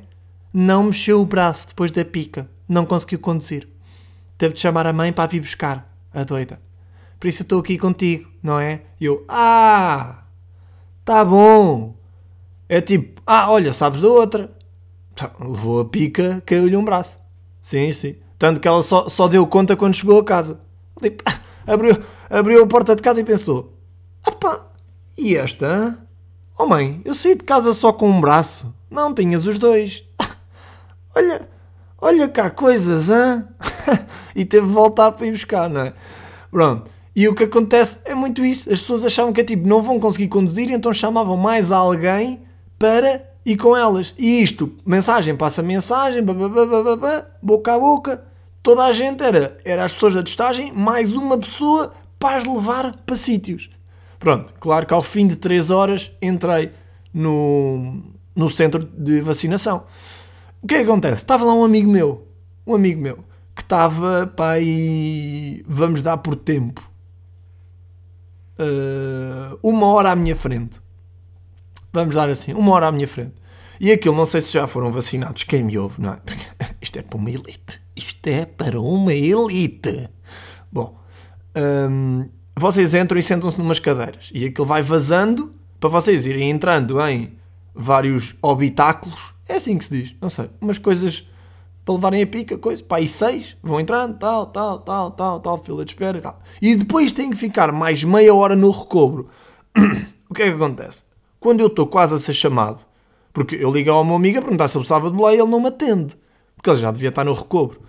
Não 0.54 0.84
mexeu 0.84 1.22
o 1.22 1.26
braço 1.26 1.68
depois 1.68 1.92
da 1.92 2.04
pica. 2.04 2.50
Não 2.68 2.86
conseguiu 2.86 3.20
conduzir. 3.20 3.68
Teve 4.38 4.54
de 4.54 4.60
chamar 4.60 4.86
a 4.86 4.94
mãe 4.94 5.12
para 5.12 5.30
vir 5.30 5.40
buscar, 5.40 5.92
a 6.14 6.24
doida. 6.24 6.60
Por 7.20 7.28
isso 7.28 7.42
eu 7.42 7.46
estou 7.46 7.60
aqui 7.60 7.78
contigo, 7.78 8.30
não 8.44 8.60
é? 8.60 8.82
E 9.00 9.06
eu, 9.06 9.26
ah, 9.28 10.24
tá 11.04 11.26
bom. 11.26 11.96
É 12.70 12.82
tipo, 12.82 13.22
ah, 13.26 13.50
olha, 13.52 13.74
sabes 13.74 14.02
da 14.02 14.08
outra. 14.08 14.52
Tá, 15.16 15.32
levou 15.40 15.80
a 15.80 15.86
pica, 15.86 16.44
caiu-lhe 16.46 16.78
um 16.78 16.86
braço. 16.86 17.18
Sim, 17.60 17.92
sim. 17.92 18.16
Tanto 18.38 18.60
que 18.60 18.68
ela 18.68 18.84
só, 18.84 19.10
só 19.10 19.28
deu 19.28 19.48
conta 19.48 19.76
quando 19.76 19.96
chegou 19.96 20.20
a 20.20 20.24
casa. 20.24 20.60
Tipo, 21.02 21.24
abriu, 21.66 21.98
abriu 22.30 22.64
a 22.64 22.68
porta 22.68 22.96
de 22.96 23.02
casa 23.02 23.20
e 23.20 23.24
pensou: 23.24 23.74
Apá, 24.24 24.68
e 25.18 25.36
esta? 25.36 25.98
Oh 26.58 26.66
mãe, 26.66 27.02
eu 27.04 27.16
saí 27.16 27.36
de 27.36 27.44
casa 27.44 27.74
só 27.74 27.92
com 27.92 28.10
um 28.10 28.22
braço. 28.22 28.74
Não 28.90 29.14
tinhas 29.14 29.46
os 29.46 29.58
dois. 29.58 30.07
Olha, 31.18 31.42
olha 32.00 32.28
cá 32.28 32.50
coisas, 32.50 33.10
hã? 33.10 33.48
e 34.36 34.46
teve 34.46 34.68
de 34.68 34.74
voltar 34.74 35.12
para 35.12 35.26
ir 35.26 35.32
buscar, 35.32 35.70
não 35.70 35.82
é? 35.82 35.94
Pronto. 36.52 36.90
E 37.16 37.28
o 37.28 37.34
que 37.34 37.46
acontece 37.46 38.02
é 38.06 38.14
muito 38.14 38.46
isso. 38.46 38.72
As 38.72 38.82
pessoas 38.82 39.04
achavam 39.04 39.34
que 39.34 39.42
é 39.42 39.44
tipo, 39.44 39.68
não 39.68 39.82
vão 39.82 40.00
conseguir 40.00 40.28
conduzir, 40.28 40.72
então 40.72 40.94
chamavam 40.94 41.36
mais 41.36 41.72
alguém 41.72 42.42
para 42.78 43.26
e 43.44 43.58
com 43.58 43.76
elas. 43.76 44.14
E 44.18 44.42
isto, 44.42 44.72
mensagem 44.86 45.36
passa 45.36 45.64
mensagem, 45.64 46.24
boca 47.42 47.74
a 47.74 47.80
boca, 47.80 48.24
toda 48.62 48.84
a 48.84 48.92
gente 48.92 49.24
era, 49.24 49.58
era 49.66 49.84
as 49.84 49.94
pessoas 49.94 50.14
da 50.14 50.22
testagem, 50.22 50.72
mais 50.72 51.16
uma 51.16 51.38
pessoa 51.38 51.94
para 52.20 52.38
as 52.38 52.46
levar 52.46 52.96
para 53.06 53.16
sítios. 53.16 53.70
Pronto, 54.20 54.54
claro 54.60 54.86
que 54.86 54.94
ao 54.94 55.02
fim 55.02 55.26
de 55.26 55.38
3 55.38 55.72
horas 55.72 56.12
entrei 56.22 56.72
no, 57.14 58.04
no 58.36 58.50
centro 58.50 58.84
de 58.84 59.22
vacinação. 59.22 59.86
O 60.62 60.68
que 60.68 60.76
é 60.76 60.78
que 60.80 60.84
acontece? 60.90 61.18
Estava 61.18 61.46
lá 61.46 61.54
um 61.54 61.64
amigo 61.64 61.90
meu, 61.90 62.28
um 62.66 62.76
amigo 62.76 63.02
meu, 63.02 63.24
que 63.56 63.62
estava 63.62 64.32
aí, 64.52 65.64
vamos 65.68 66.02
dar 66.02 66.18
por 66.18 66.36
tempo, 66.36 66.90
uh, 68.60 69.58
uma 69.62 69.88
hora 69.88 70.12
à 70.12 70.16
minha 70.16 70.36
frente. 70.36 70.82
Vamos 71.94 72.16
dar 72.16 72.30
assim, 72.30 72.54
uma 72.54 72.72
hora 72.74 72.88
à 72.88 72.92
minha 72.92 73.08
frente. 73.08 73.36
E 73.80 73.92
aquilo, 73.92 74.16
não 74.16 74.26
sei 74.26 74.42
se 74.42 74.54
já 74.54 74.66
foram 74.66 74.92
vacinados, 74.92 75.44
quem 75.44 75.64
me 75.64 75.78
ouve, 75.78 76.02
não 76.02 76.14
é? 76.14 76.16
Porque 76.18 76.46
isto 76.82 76.98
é 76.98 77.02
para 77.02 77.18
uma 77.18 77.30
elite. 77.30 77.82
Isto 77.96 78.28
é 78.28 78.46
para 78.46 78.80
uma 78.80 79.14
elite. 79.14 80.10
Bom, 80.72 81.00
hum, 81.90 82.28
vocês 82.56 82.94
entram 82.94 83.20
e 83.20 83.24
sentam-se 83.24 83.58
numas 83.58 83.80
cadeiras. 83.80 84.30
E 84.34 84.46
aquilo 84.46 84.66
vai 84.66 84.82
vazando 84.82 85.52
para 85.80 85.90
vocês 85.90 86.26
irem 86.26 86.50
entrando 86.50 87.00
em 87.02 87.38
vários 87.74 88.36
habitáculos. 88.44 89.37
É 89.48 89.56
assim 89.56 89.78
que 89.78 89.86
se 89.86 90.02
diz, 90.02 90.16
não 90.22 90.30
sei. 90.30 90.50
Umas 90.60 90.78
coisas 90.78 91.28
para 91.86 91.96
levarem 91.96 92.22
a 92.22 92.28
pica, 92.28 92.58
coisa. 92.58 92.84
Pá, 92.84 93.00
e 93.00 93.08
seis 93.08 93.56
vão 93.64 93.80
entrando, 93.80 94.18
tal, 94.18 94.48
tal, 94.48 94.80
tal, 94.80 95.12
tal, 95.12 95.40
tal, 95.40 95.64
fila 95.64 95.86
de 95.86 95.92
espera 95.92 96.18
e 96.18 96.22
tal. 96.22 96.42
E 96.62 96.76
depois 96.76 97.12
têm 97.12 97.30
que 97.30 97.38
ficar 97.38 97.72
mais 97.72 98.04
meia 98.04 98.34
hora 98.34 98.56
no 98.56 98.70
recobro. 98.70 99.30
o 100.30 100.34
que 100.34 100.44
é 100.44 100.50
que 100.50 100.56
acontece? 100.56 101.06
Quando 101.40 101.62
eu 101.62 101.68
estou 101.68 101.88
quase 101.88 102.16
a 102.16 102.18
ser 102.18 102.34
chamado 102.34 102.86
porque 103.38 103.56
eu 103.56 103.72
ligo 103.72 103.92
ao 103.92 104.04
meu 104.04 104.16
amigo 104.16 104.40
a 104.40 104.42
perguntar 104.42 104.68
se 104.68 104.76
ele 104.76 104.82
precisava 104.82 105.12
de 105.12 105.16
boleia 105.16 105.38
e 105.38 105.40
ele 105.42 105.52
não 105.52 105.60
me 105.60 105.68
atende. 105.68 106.18
Porque 106.56 106.72
ele 106.72 106.80
já 106.80 106.90
devia 106.90 107.10
estar 107.10 107.24
no 107.24 107.34
recobro. 107.34 107.80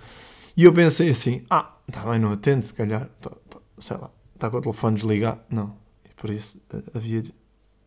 E 0.54 0.62
eu 0.62 0.74
pensei 0.74 1.08
assim: 1.08 1.42
ah, 1.48 1.72
está 1.88 2.02
bem, 2.02 2.18
não 2.18 2.32
atende, 2.32 2.66
se 2.66 2.74
calhar. 2.74 3.08
Tá, 3.18 3.30
tá, 3.48 3.58
sei 3.78 3.96
lá, 3.96 4.10
está 4.34 4.50
com 4.50 4.58
o 4.58 4.60
telefone 4.60 4.96
desligado. 4.96 5.40
Não. 5.48 5.74
E 6.04 6.12
por 6.14 6.28
isso 6.28 6.60
eh, 6.70 6.82
havia, 6.94 7.24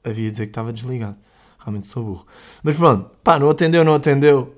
havia 0.03 0.25
de 0.25 0.31
dizer 0.31 0.45
que 0.47 0.49
estava 0.49 0.73
desligado. 0.73 1.17
Realmente 1.63 1.87
sou 1.87 2.03
burro. 2.03 2.25
Mas 2.63 2.75
pronto, 2.75 3.11
pá, 3.23 3.39
não 3.39 3.49
atendeu, 3.49 3.83
não 3.83 3.95
atendeu. 3.95 4.55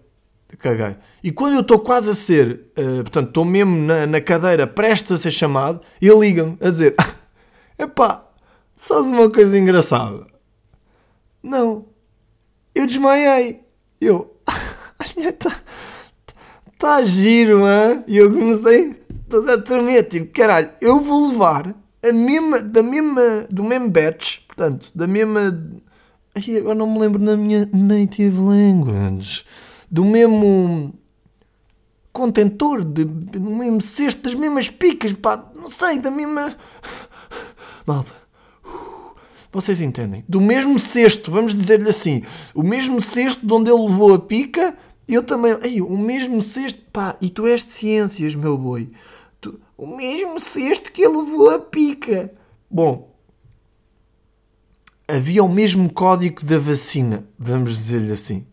Caguei. 0.58 0.96
E 1.24 1.32
quando 1.32 1.56
eu 1.56 1.62
estou 1.62 1.80
quase 1.80 2.12
a 2.12 2.14
ser, 2.14 2.72
uh, 2.78 3.02
portanto, 3.04 3.30
estou 3.30 3.44
mesmo 3.44 3.76
na, 3.76 4.06
na, 4.06 4.22
cadeira 4.22 4.68
prestes 4.68 5.12
a 5.12 5.18
ser 5.18 5.32
chamado, 5.32 5.82
ele 6.00 6.20
liga-me 6.20 6.58
a 6.62 6.70
dizer: 6.70 6.96
epá, 7.78 8.24
sabes 8.76 9.10
uma 9.12 9.30
coisa 9.32 9.58
engraçada? 9.58 10.28
Não, 11.42 11.86
eu 12.76 12.86
desmaiei. 12.86 13.62
Eu, 14.00 14.38
está 15.18 15.56
tá 16.78 17.02
giro, 17.02 17.62
hein? 17.68 18.04
E 18.08 18.18
eu 18.18 18.32
comecei 18.32 18.94
toda 19.28 19.56
a 19.56 19.62
tremer, 19.62 20.04
tipo, 20.04 20.32
caralho, 20.32 20.70
eu 20.80 21.00
vou 21.00 21.30
levar 21.30 21.74
a 22.04 22.14
mesma, 22.14 22.60
da 22.60 22.84
mesma, 22.84 23.48
do 23.50 23.64
mesmo 23.64 23.90
batch, 23.90 24.40
portanto, 24.48 24.92
da 24.94 25.08
mesma. 25.08 25.72
Ai, 26.36 26.58
agora 26.58 26.76
não 26.76 26.92
me 26.92 27.00
lembro 27.00 27.22
na 27.22 27.38
minha 27.38 27.70
native 27.72 28.40
language. 28.40 29.44
Do 29.90 30.04
mesmo 30.04 30.94
contentor, 32.12 32.84
de, 32.84 33.06
do 33.06 33.42
mesmo 33.42 33.82
cesto, 33.82 34.24
das 34.24 34.34
mesmas 34.34 34.70
picas, 34.70 35.14
pá, 35.14 35.52
não 35.56 35.70
sei, 35.70 36.00
da 36.00 36.10
mesma. 36.10 36.56
Malta, 37.86 38.12
vocês 39.52 39.80
entendem? 39.82 40.24
Do 40.28 40.42
mesmo 40.42 40.80
cesto, 40.80 41.30
vamos 41.30 41.54
dizer-lhe 41.54 41.90
assim, 41.90 42.24
o 42.56 42.64
mesmo 42.64 43.00
cesto 43.00 43.46
de 43.46 43.54
onde 43.54 43.70
ele 43.70 43.84
levou 43.84 44.16
a 44.16 44.20
pica, 44.20 44.76
eu 45.08 45.22
também. 45.24 45.56
Ei, 45.62 45.82
o 45.82 45.98
mesmo 45.98 46.42
cesto. 46.42 46.82
Pá, 46.92 47.16
e 47.22 47.30
tu 47.30 47.46
és 47.46 47.64
de 47.64 47.72
ciências, 47.72 48.34
meu 48.34 48.58
boi. 48.58 48.90
Tu, 49.40 49.60
o 49.78 49.86
mesmo 49.86 50.40
cesto 50.40 50.92
que 50.92 51.04
ele 51.04 51.18
levou 51.18 51.50
a 51.50 51.60
pica. 51.60 52.34
Bom, 52.70 53.13
havia 55.08 55.44
o 55.44 55.50
mesmo 55.50 55.92
código 55.92 56.44
da 56.44 56.58
vacina, 56.58 57.26
vamos 57.38 57.76
dizer-lhe 57.76 58.12
assim. 58.12 58.46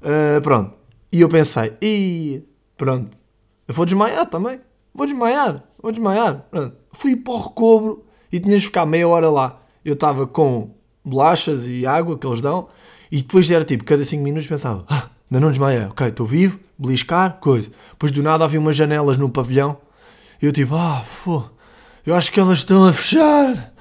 Uh, 0.00 0.40
pronto. 0.42 0.74
E 1.10 1.20
eu 1.20 1.28
pensei, 1.28 1.72
e 1.80 2.42
pronto, 2.76 3.16
eu 3.66 3.74
vou 3.74 3.86
desmaiar 3.86 4.26
também. 4.26 4.60
Vou 4.92 5.06
desmaiar, 5.06 5.64
vou 5.80 5.90
desmaiar. 5.90 6.46
Pronto. 6.50 6.76
Fui 6.92 7.16
para 7.16 7.34
o 7.34 7.38
recobro 7.38 8.04
e 8.32 8.38
tinhas 8.38 8.62
de 8.62 8.66
ficar 8.66 8.86
meia 8.86 9.08
hora 9.08 9.30
lá 9.30 9.60
eu 9.84 9.94
estava 9.94 10.26
com 10.26 10.70
bolachas 11.04 11.66
e 11.66 11.86
água 11.86 12.18
que 12.18 12.26
eles 12.26 12.40
dão, 12.40 12.68
e 13.12 13.18
depois 13.18 13.50
era 13.50 13.64
tipo, 13.64 13.84
cada 13.84 14.04
5 14.04 14.22
minutos 14.22 14.48
pensava, 14.48 14.84
ah, 14.88 15.08
ainda 15.30 15.40
não 15.40 15.50
desmaiei, 15.50 15.84
ok, 15.84 16.08
estou 16.08 16.26
vivo, 16.26 16.58
beliscar, 16.78 17.38
coisa. 17.38 17.70
Depois 17.90 18.10
do 18.10 18.22
nada 18.22 18.44
havia 18.44 18.58
umas 18.58 18.74
janelas 18.74 19.18
no 19.18 19.28
pavilhão, 19.28 19.76
e 20.40 20.46
eu 20.46 20.52
tipo, 20.52 20.74
ah, 20.74 21.04
pô, 21.22 21.44
eu 22.06 22.14
acho 22.14 22.32
que 22.32 22.40
elas 22.40 22.60
estão 22.60 22.84
a 22.84 22.92
fechar, 22.92 23.73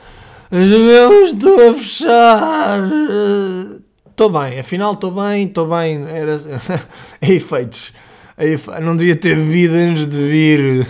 as 0.53 0.69
janelas 0.69 1.29
estão 1.31 1.69
a 1.69 1.73
fechar. 1.73 2.79
Estou 4.07 4.29
bem, 4.29 4.59
afinal 4.59 4.93
estou 4.93 5.09
bem, 5.09 5.47
estou 5.47 5.67
bem, 5.67 6.05
era... 6.07 6.39
é 7.19 7.33
efeitos. 7.33 7.91
Efe... 8.37 8.69
Não 8.79 8.95
devia 8.95 9.15
ter 9.15 9.35
bebido 9.35 9.73
antes 9.73 10.07
de 10.07 10.19
vir. 10.19 10.87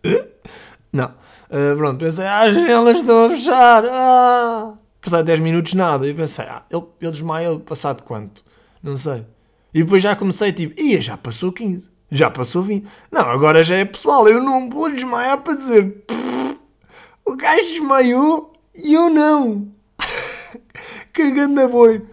não. 0.90 1.12
Uh, 1.50 1.76
pronto, 1.76 2.02
pensei, 2.02 2.24
ah, 2.24 2.44
as 2.44 2.54
janelas 2.54 3.00
estão 3.00 3.26
a 3.26 3.28
fechar. 3.28 3.84
Ah. 3.84 4.74
Passado 5.02 5.26
10 5.26 5.40
minutos, 5.40 5.74
nada. 5.74 6.08
E 6.08 6.14
pensei, 6.14 6.46
ah, 6.46 6.62
ele, 6.70 6.84
ele 6.98 7.12
desmaiou 7.12 7.60
passado 7.60 8.02
quanto? 8.02 8.42
Não 8.82 8.96
sei. 8.96 9.26
E 9.74 9.82
depois 9.82 10.02
já 10.02 10.16
comecei, 10.16 10.50
tipo, 10.50 10.80
ia, 10.80 11.02
já 11.02 11.18
passou 11.18 11.52
15. 11.52 11.90
Já 12.10 12.30
passou 12.30 12.62
20. 12.62 12.86
Não, 13.10 13.20
agora 13.20 13.62
já 13.62 13.76
é 13.76 13.84
pessoal. 13.84 14.26
Eu 14.26 14.42
não 14.42 14.70
vou 14.70 14.90
desmaiar 14.90 15.42
para 15.42 15.56
dizer, 15.56 16.04
o 17.26 17.36
gajo 17.36 17.64
desmaiou 17.64 18.51
e 18.74 18.94
eu 18.94 19.10
não. 19.10 19.72
Cagando 21.12 21.60
a 21.60 21.68
boi. 21.68 22.06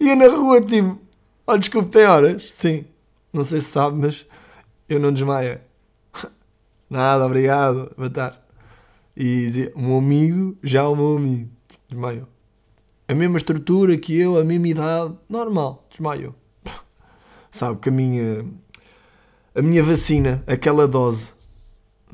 Ia 0.00 0.16
na 0.16 0.28
rua, 0.28 0.60
tipo, 0.60 0.98
oh, 1.46 1.56
desculpe, 1.56 1.90
tem 1.90 2.04
horas? 2.04 2.52
Sim. 2.52 2.84
Não 3.32 3.44
sei 3.44 3.60
se 3.60 3.68
sabe, 3.68 3.98
mas 3.98 4.26
eu 4.88 5.00
não 5.00 5.12
desmaio. 5.12 5.60
Nada, 6.88 7.26
obrigado. 7.26 7.92
Boa 7.96 8.10
tarde 8.10 8.44
e 9.16 9.46
dizia, 9.46 9.72
o 9.74 9.80
meu 9.80 9.98
amigo, 9.98 10.56
já 10.62 10.88
o 10.88 10.96
meu 10.96 11.16
amigo, 11.16 11.50
desmaiou. 11.88 12.28
A 13.06 13.14
mesma 13.14 13.36
estrutura 13.36 13.96
que 13.96 14.18
eu, 14.18 14.38
a 14.38 14.44
mesma 14.44 14.68
idade, 14.68 15.14
normal, 15.28 15.86
desmaiou. 15.90 16.34
sabe? 17.50 17.78
Que 17.80 17.90
a 17.90 17.92
minha, 17.92 18.44
a 19.54 19.62
minha 19.62 19.82
vacina, 19.82 20.42
aquela 20.46 20.88
dose, 20.88 21.32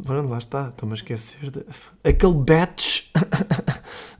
lá 0.06 0.38
está, 0.38 0.68
estou-me 0.68 0.92
a 0.92 0.96
esquecer. 0.96 1.50
De... 1.50 1.64
Aquele 2.04 2.34
batch 2.34 3.10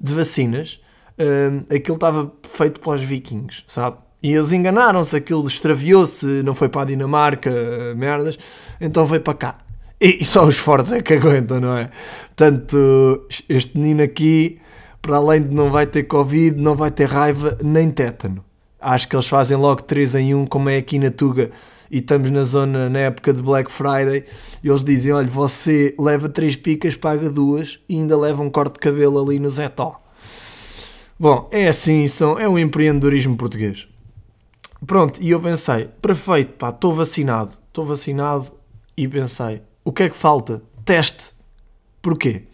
de 0.01 0.15
vacinas, 0.15 0.81
um, 1.19 1.75
aquilo 1.75 1.97
estava 1.97 2.33
feito 2.49 2.81
para 2.81 2.93
os 2.93 3.03
vikings, 3.03 3.63
sabe? 3.67 3.97
E 4.23 4.33
eles 4.33 4.53
enganaram-se, 4.53 5.17
aquilo 5.17 5.47
extraviou-se, 5.47 6.27
não 6.43 6.55
foi 6.55 6.69
para 6.69 6.83
a 6.83 6.85
Dinamarca, 6.85 7.51
merdas, 7.97 8.39
então 8.81 9.07
veio 9.07 9.23
para 9.23 9.35
cá. 9.35 9.59
E, 10.01 10.25
só 10.25 10.47
os 10.47 10.57
fortes 10.57 10.93
é 10.93 11.03
que 11.03 11.15
aguentam, 11.15 11.61
não 11.61 11.77
é? 11.77 11.91
Portanto, 12.29 13.27
este 13.49 13.77
menino 13.77 14.03
aqui, 14.03 14.59
para 15.03 15.17
além 15.17 15.43
de 15.43 15.55
não 15.55 15.71
vai 15.71 15.87
ter 15.87 16.05
Covid, 16.05 16.61
não 16.61 16.75
vai 16.75 16.91
ter 16.91 17.07
raiva 17.07 17.59
nem 17.63 17.91
tétano. 17.91 18.45
Acho 18.81 19.09
que 19.09 19.15
eles 19.15 19.27
fazem 19.27 19.57
logo 19.57 19.83
3 19.83 20.15
em 20.15 20.35
1, 20.35 20.47
como 20.47 20.71
é 20.71 20.79
aqui 20.79 20.99
na 20.99 21.11
Tuga 21.11 21.51
e 21.91 21.99
estamos 21.99 22.31
na 22.31 22.45
zona, 22.45 22.89
na 22.89 23.01
época 23.01 23.33
de 23.33 23.43
Black 23.43 23.71
Friday, 23.71 24.25
e 24.63 24.69
eles 24.69 24.85
dizem: 24.85 25.13
olha, 25.13 25.29
você 25.29 25.95
leva 25.99 26.29
três 26.29 26.57
picas, 26.57 26.95
paga 26.95 27.29
duas 27.29 27.81
e 27.89 27.97
ainda 27.97 28.17
leva 28.17 28.43
um 28.43 28.51
corte 28.51 28.75
de 28.75 28.81
cabelo 28.81 29.21
ali 29.21 29.39
no 29.39 29.51
Zetó. 29.51 30.01
Bom, 31.19 31.49
é 31.51 31.69
assim, 31.69 32.07
são, 32.07 32.39
é 32.39 32.49
o 32.49 32.59
empreendedorismo 32.59 33.37
português. 33.37 33.89
Pronto, 34.87 35.21
e 35.21 35.31
eu 35.31 35.41
pensei: 35.41 35.89
perfeito, 36.01 36.53
pá, 36.55 36.71
estou 36.71 36.95
vacinado, 36.95 37.53
estou 37.69 37.85
vacinado, 37.85 38.47
e 38.97 39.09
pensei: 39.09 39.63
o 39.85 39.93
que 39.93 40.05
é 40.05 40.09
que 40.09 40.17
falta? 40.17 40.63
Teste. 40.85 41.33
Porquê? 42.01 42.45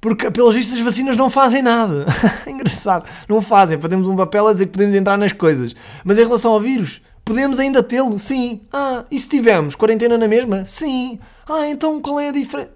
Porque, 0.00 0.30
pelos 0.30 0.54
vistos, 0.54 0.78
as 0.78 0.84
vacinas 0.84 1.16
não 1.16 1.28
fazem 1.28 1.62
nada. 1.62 2.06
Engraçado. 2.46 3.08
Não 3.28 3.42
fazem. 3.42 3.80
Fazemos 3.80 4.06
um 4.06 4.14
papel 4.14 4.46
a 4.46 4.52
dizer 4.52 4.66
que 4.66 4.72
podemos 4.72 4.94
entrar 4.94 5.16
nas 5.16 5.32
coisas. 5.32 5.74
Mas 6.04 6.18
em 6.18 6.22
relação 6.22 6.52
ao 6.52 6.60
vírus, 6.60 7.00
Podemos 7.26 7.58
ainda 7.58 7.82
tê-lo? 7.82 8.16
Sim. 8.20 8.60
Ah, 8.72 9.04
e 9.10 9.18
se 9.18 9.28
tivermos 9.28 9.74
quarentena 9.74 10.16
na 10.16 10.28
mesma? 10.28 10.64
Sim. 10.64 11.18
Ah, 11.48 11.66
então 11.66 12.00
qual 12.00 12.20
é 12.20 12.28
a 12.28 12.32
diferença? 12.32 12.70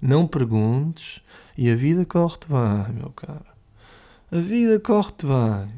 Não 0.00 0.28
perguntes 0.28 1.20
e 1.58 1.68
a 1.68 1.74
vida 1.74 2.04
corre-te 2.04 2.46
bem, 2.46 2.94
meu 2.94 3.10
caro. 3.10 3.44
A 4.30 4.36
vida 4.36 4.78
corre-te 4.78 5.26
bem. 5.26 5.72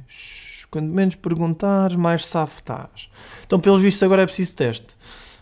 Quanto 0.71 0.88
menos 0.88 1.14
perguntares, 1.14 1.97
mais 1.97 2.26
safo 2.26 2.56
estás. 2.56 3.09
Então, 3.47 3.59
pelos 3.59 3.80
vistos, 3.80 4.02
agora 4.02 4.25
é 4.25 4.26
preciso 4.26 4.54
teste. 4.54 4.88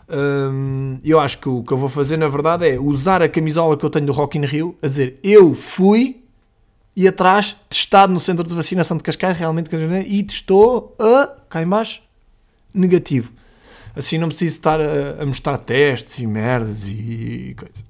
Hum, 0.09 0.99
eu 1.03 1.19
acho 1.19 1.39
que 1.39 1.49
o 1.49 1.61
que 1.61 1.73
eu 1.73 1.77
vou 1.77 1.89
fazer, 1.89 2.15
na 2.15 2.29
verdade, 2.29 2.69
é 2.69 2.79
usar 2.79 3.21
a 3.21 3.27
camisola 3.27 3.75
que 3.75 3.83
eu 3.83 3.89
tenho 3.89 4.05
do 4.05 4.13
Rock 4.13 4.37
in 4.37 4.45
Rio, 4.45 4.77
a 4.81 4.87
dizer 4.87 5.19
eu 5.21 5.53
fui 5.53 6.23
e 6.95 7.05
atrás, 7.05 7.57
testado 7.69 8.13
no 8.13 8.19
centro 8.19 8.47
de 8.47 8.55
vacinação 8.55 8.95
de 8.95 9.03
Cascais, 9.03 9.35
realmente, 9.35 9.69
e 10.07 10.23
testou 10.23 10.95
a. 10.97 11.27
cá 11.49 11.61
em 11.61 11.67
baixo, 11.67 12.02
negativo. 12.73 13.31
Assim 13.95 14.17
não 14.17 14.27
preciso 14.27 14.55
estar 14.55 14.81
a, 14.81 15.21
a 15.21 15.25
mostrar 15.25 15.57
testes 15.59 16.19
e 16.19 16.25
merdas 16.25 16.87
e, 16.87 17.49
e 17.49 17.55
coisa. 17.55 17.85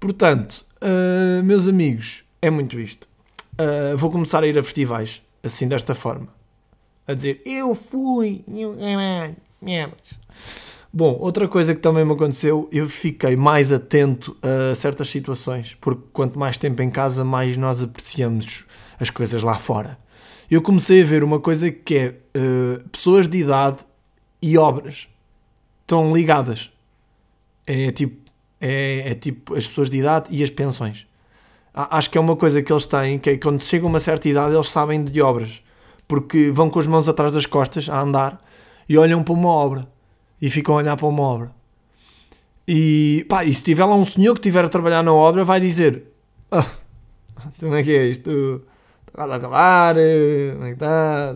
Portanto, 0.00 0.66
uh, 0.82 1.42
meus 1.44 1.68
amigos, 1.68 2.24
é 2.42 2.50
muito 2.50 2.78
isto. 2.78 3.08
Uh, 3.54 3.96
vou 3.96 4.10
começar 4.10 4.42
a 4.42 4.46
ir 4.46 4.58
a 4.58 4.62
festivais, 4.62 5.22
assim, 5.42 5.68
desta 5.68 5.94
forma. 5.94 6.28
A 7.06 7.14
dizer, 7.14 7.40
eu 7.46 7.74
fui. 7.74 8.44
Bom, 10.92 11.16
outra 11.20 11.46
coisa 11.46 11.74
que 11.74 11.80
também 11.80 12.04
me 12.04 12.12
aconteceu, 12.12 12.68
eu 12.72 12.88
fiquei 12.88 13.36
mais 13.36 13.70
atento 13.70 14.36
a 14.42 14.74
certas 14.74 15.08
situações, 15.08 15.76
porque 15.80 16.02
quanto 16.12 16.38
mais 16.38 16.58
tempo 16.58 16.82
em 16.82 16.90
casa, 16.90 17.24
mais 17.24 17.56
nós 17.56 17.82
apreciamos 17.82 18.64
as 18.98 19.10
coisas 19.10 19.42
lá 19.42 19.54
fora 19.54 19.98
eu 20.50 20.62
comecei 20.62 21.02
a 21.02 21.04
ver 21.04 21.24
uma 21.24 21.40
coisa 21.40 21.70
que 21.70 21.96
é 21.96 22.08
uh, 22.08 22.88
pessoas 22.88 23.28
de 23.28 23.38
idade 23.38 23.78
e 24.40 24.56
obras 24.56 25.08
estão 25.82 26.14
ligadas. 26.14 26.70
É 27.66 27.90
tipo, 27.90 28.30
é, 28.60 29.10
é, 29.10 29.14
tipo 29.14 29.54
as 29.54 29.66
pessoas 29.66 29.90
de 29.90 29.98
idade 29.98 30.28
e 30.30 30.42
as 30.42 30.50
pensões. 30.50 31.06
Acho 31.74 32.10
que 32.10 32.16
é 32.16 32.20
uma 32.20 32.36
coisa 32.36 32.62
que 32.62 32.72
eles 32.72 32.86
têm, 32.86 33.18
que 33.18 33.30
é 33.30 33.36
quando 33.36 33.62
chegam 33.62 33.88
a 33.88 33.90
uma 33.90 34.00
certa 34.00 34.28
idade 34.28 34.54
eles 34.54 34.70
sabem 34.70 35.04
de 35.04 35.20
obras. 35.20 35.62
Porque 36.08 36.50
vão 36.50 36.70
com 36.70 36.78
as 36.78 36.86
mãos 36.86 37.08
atrás 37.08 37.32
das 37.32 37.44
costas 37.44 37.88
a 37.88 38.00
andar 38.00 38.40
e 38.88 38.96
olham 38.96 39.22
para 39.22 39.34
uma 39.34 39.48
obra. 39.48 39.86
E 40.40 40.48
ficam 40.48 40.74
a 40.74 40.78
olhar 40.78 40.96
para 40.96 41.06
uma 41.06 41.22
obra. 41.22 41.50
E, 42.68 43.26
pá, 43.28 43.44
e 43.44 43.54
se 43.54 43.62
tiver 43.62 43.84
lá 43.84 43.94
um 43.94 44.04
senhor 44.04 44.34
que 44.34 44.40
estiver 44.40 44.64
a 44.64 44.68
trabalhar 44.68 45.02
na 45.02 45.12
obra, 45.12 45.44
vai 45.44 45.60
dizer: 45.60 46.04
ah, 46.50 46.66
Como 47.60 47.74
é 47.74 47.82
que 47.82 47.92
é 47.92 48.06
isto? 48.06 48.62
Vai 49.16 49.32
acabar, 49.32 49.96
eh, 49.96 50.50
como 50.52 50.64
é 50.64 50.68
que 50.68 50.74
está? 50.74 51.34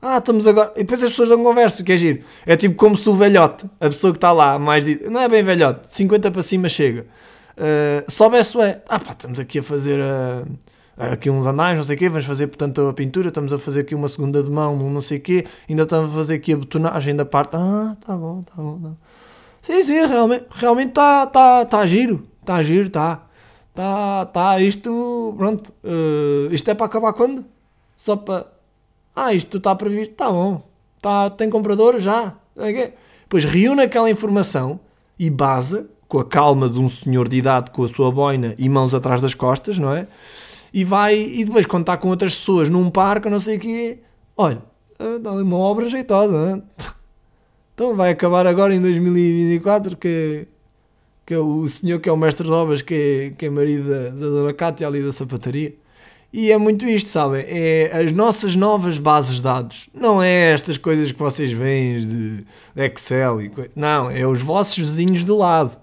Ah, 0.00 0.18
estamos 0.18 0.46
agora. 0.46 0.72
E 0.76 0.80
depois 0.80 1.02
as 1.02 1.10
pessoas 1.10 1.28
dão 1.28 1.42
conversa, 1.42 1.82
que 1.82 1.90
é 1.90 1.96
giro. 1.96 2.22
É 2.46 2.54
tipo 2.54 2.76
como 2.76 2.96
se 2.96 3.08
o 3.08 3.14
velhote, 3.14 3.66
a 3.80 3.88
pessoa 3.88 4.12
que 4.12 4.18
está 4.18 4.30
lá, 4.30 4.58
mais 4.60 4.84
de. 4.84 5.08
Não 5.10 5.20
é 5.20 5.28
bem 5.28 5.42
velhote, 5.42 5.92
50 5.92 6.30
para 6.30 6.42
cima 6.42 6.68
chega. 6.68 7.04
Uh, 7.56 8.08
soubesse, 8.08 8.60
é. 8.60 8.80
Ah, 8.88 9.00
pá, 9.00 9.10
estamos 9.10 9.40
aqui 9.40 9.58
a 9.58 9.62
fazer. 9.62 9.98
Uh, 9.98 10.46
aqui 10.96 11.28
uns 11.28 11.48
anais, 11.48 11.76
não 11.76 11.84
sei 11.84 11.96
o 11.96 11.98
quê, 11.98 12.08
vamos 12.08 12.26
fazer 12.26 12.46
portanto 12.46 12.86
a 12.86 12.92
pintura, 12.92 13.28
estamos 13.28 13.52
a 13.52 13.58
fazer 13.58 13.80
aqui 13.80 13.94
uma 13.94 14.08
segunda 14.08 14.42
de 14.42 14.48
mão, 14.50 14.76
não 14.76 15.00
sei 15.00 15.18
o 15.18 15.20
quê, 15.20 15.44
ainda 15.68 15.82
estamos 15.82 16.10
a 16.10 16.14
fazer 16.14 16.34
aqui 16.34 16.52
a 16.52 16.56
betonagem 16.56 17.16
da 17.16 17.24
parte. 17.24 17.56
Ah, 17.56 17.96
tá 18.06 18.16
bom, 18.16 18.42
tá 18.42 18.54
bom. 18.56 18.78
Tá. 18.80 18.90
Sim, 19.60 19.82
sim, 19.82 20.06
realmente, 20.06 20.46
realmente 20.50 20.90
está 20.90 21.26
tá, 21.26 21.64
tá 21.66 21.86
giro, 21.86 22.24
está 22.40 22.62
giro, 22.62 22.86
está. 22.86 23.25
Tá, 23.76 24.24
tá, 24.24 24.58
isto, 24.58 25.34
pronto, 25.36 25.70
uh, 25.84 26.50
isto 26.50 26.70
é 26.70 26.74
para 26.74 26.86
acabar 26.86 27.12
quando? 27.12 27.44
Só 27.94 28.16
para, 28.16 28.46
ah, 29.14 29.34
isto 29.34 29.58
está 29.58 29.76
previsto, 29.76 30.14
tá 30.14 30.30
bom, 30.30 30.66
tá, 30.98 31.28
tem 31.28 31.50
comprador 31.50 32.00
já, 32.00 32.32
okay. 32.56 32.94
Pois 33.28 33.44
reúne 33.44 33.82
aquela 33.82 34.08
informação 34.08 34.80
e 35.18 35.28
base, 35.28 35.84
com 36.08 36.18
a 36.18 36.24
calma 36.24 36.70
de 36.70 36.78
um 36.78 36.88
senhor 36.88 37.28
de 37.28 37.36
idade 37.36 37.70
com 37.70 37.84
a 37.84 37.88
sua 37.88 38.10
boina 38.10 38.54
e 38.56 38.66
mãos 38.66 38.94
atrás 38.94 39.20
das 39.20 39.34
costas, 39.34 39.78
não 39.78 39.92
é? 39.92 40.08
E 40.72 40.82
vai, 40.82 41.14
e 41.14 41.44
depois 41.44 41.66
quando 41.66 41.82
está 41.82 41.98
com 41.98 42.08
outras 42.08 42.34
pessoas 42.34 42.70
num 42.70 42.88
parque, 42.88 43.28
não 43.28 43.38
sei 43.38 43.58
o 43.58 43.60
quê, 43.60 43.98
olha, 44.34 44.62
eh, 44.98 45.18
dá 45.18 45.32
ali 45.32 45.42
uma 45.42 45.58
obra 45.58 45.86
jeitosa, 45.90 46.64
então 47.74 47.94
vai 47.94 48.10
acabar 48.10 48.46
agora 48.46 48.74
em 48.74 48.80
2024 48.80 49.98
que 49.98 50.48
que 51.26 51.34
é 51.34 51.38
o 51.38 51.66
senhor 51.68 51.98
que 51.98 52.08
é 52.08 52.12
o 52.12 52.16
mestre 52.16 52.46
de 52.46 52.52
obras, 52.52 52.80
que 52.80 52.94
é, 52.94 53.30
que 53.36 53.46
é 53.46 53.50
marido 53.50 53.90
da, 53.90 54.10
dona 54.10 54.54
Cátia 54.54 54.86
ali 54.86 55.02
da 55.02 55.12
sapataria. 55.12 55.74
E 56.32 56.52
é 56.52 56.58
muito 56.58 56.86
isto, 56.86 57.08
sabem? 57.08 57.44
É 57.48 57.90
as 57.92 58.12
nossas 58.12 58.54
novas 58.54 58.98
bases 58.98 59.36
de 59.36 59.42
dados. 59.42 59.88
Não 59.92 60.22
é 60.22 60.52
estas 60.52 60.76
coisas 60.76 61.10
que 61.10 61.18
vocês 61.18 61.50
veem 61.50 61.98
de, 61.98 62.46
Excel 62.76 63.42
e 63.42 63.48
coisa. 63.48 63.70
Não, 63.74 64.10
é 64.10 64.26
os 64.26 64.40
vossos 64.40 64.76
vizinhos 64.76 65.24
do 65.24 65.36
lado. 65.36 65.76